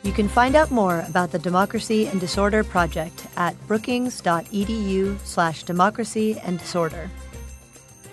You 0.07 0.13
can 0.13 0.29
find 0.29 0.55
out 0.55 0.71
more 0.71 1.01
about 1.01 1.33
the 1.33 1.37
Democracy 1.37 2.07
and 2.07 2.17
Disorder 2.17 2.63
Project 2.63 3.27
at 3.35 3.57
brookings.edu 3.67 5.19
slash 5.25 5.63
democracy 5.63 6.39
and 6.45 6.57
disorder. 6.57 7.11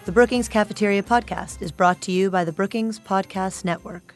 The 0.04 0.10
Brookings 0.10 0.48
Cafeteria 0.48 1.04
Podcast 1.04 1.62
is 1.62 1.70
brought 1.70 2.00
to 2.00 2.10
you 2.10 2.30
by 2.30 2.42
the 2.42 2.50
Brookings 2.50 2.98
Podcast 2.98 3.64
Network. 3.64 4.12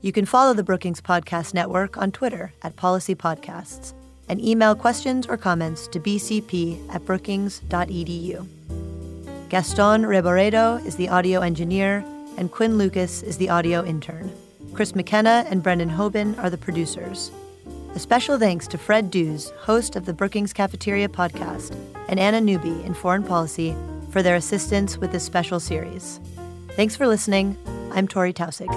You 0.00 0.10
can 0.10 0.24
follow 0.24 0.54
the 0.54 0.62
Brookings 0.62 1.02
Podcast 1.02 1.52
Network 1.52 1.98
on 1.98 2.12
Twitter 2.12 2.54
at 2.62 2.76
Policy 2.76 3.14
Podcasts 3.14 3.92
and 4.30 4.42
email 4.42 4.74
questions 4.74 5.26
or 5.26 5.36
comments 5.36 5.86
to 5.88 6.00
bcp 6.00 6.80
at 6.88 7.04
brookings.edu. 7.04 8.48
Gaston 9.50 10.02
Reboredo 10.04 10.82
is 10.86 10.96
the 10.96 11.10
audio 11.10 11.42
engineer, 11.42 12.02
and 12.38 12.50
Quinn 12.50 12.78
Lucas 12.78 13.22
is 13.22 13.36
the 13.36 13.50
audio 13.50 13.84
intern. 13.84 14.32
Chris 14.78 14.94
McKenna 14.94 15.44
and 15.50 15.60
Brendan 15.60 15.90
Hoban 15.90 16.38
are 16.38 16.50
the 16.50 16.56
producers. 16.56 17.32
A 17.96 17.98
special 17.98 18.38
thanks 18.38 18.68
to 18.68 18.78
Fred 18.78 19.10
Dews, 19.10 19.50
host 19.58 19.96
of 19.96 20.04
the 20.04 20.12
Brookings 20.12 20.52
Cafeteria 20.52 21.08
podcast, 21.08 21.74
and 22.08 22.20
Anna 22.20 22.40
Newby 22.40 22.84
in 22.84 22.94
Foreign 22.94 23.24
Policy 23.24 23.74
for 24.10 24.22
their 24.22 24.36
assistance 24.36 24.96
with 24.96 25.10
this 25.10 25.24
special 25.24 25.58
series. 25.58 26.20
Thanks 26.76 26.94
for 26.94 27.08
listening. 27.08 27.56
I'm 27.90 28.06
Torrey 28.06 28.32
Taussig. 28.32 28.68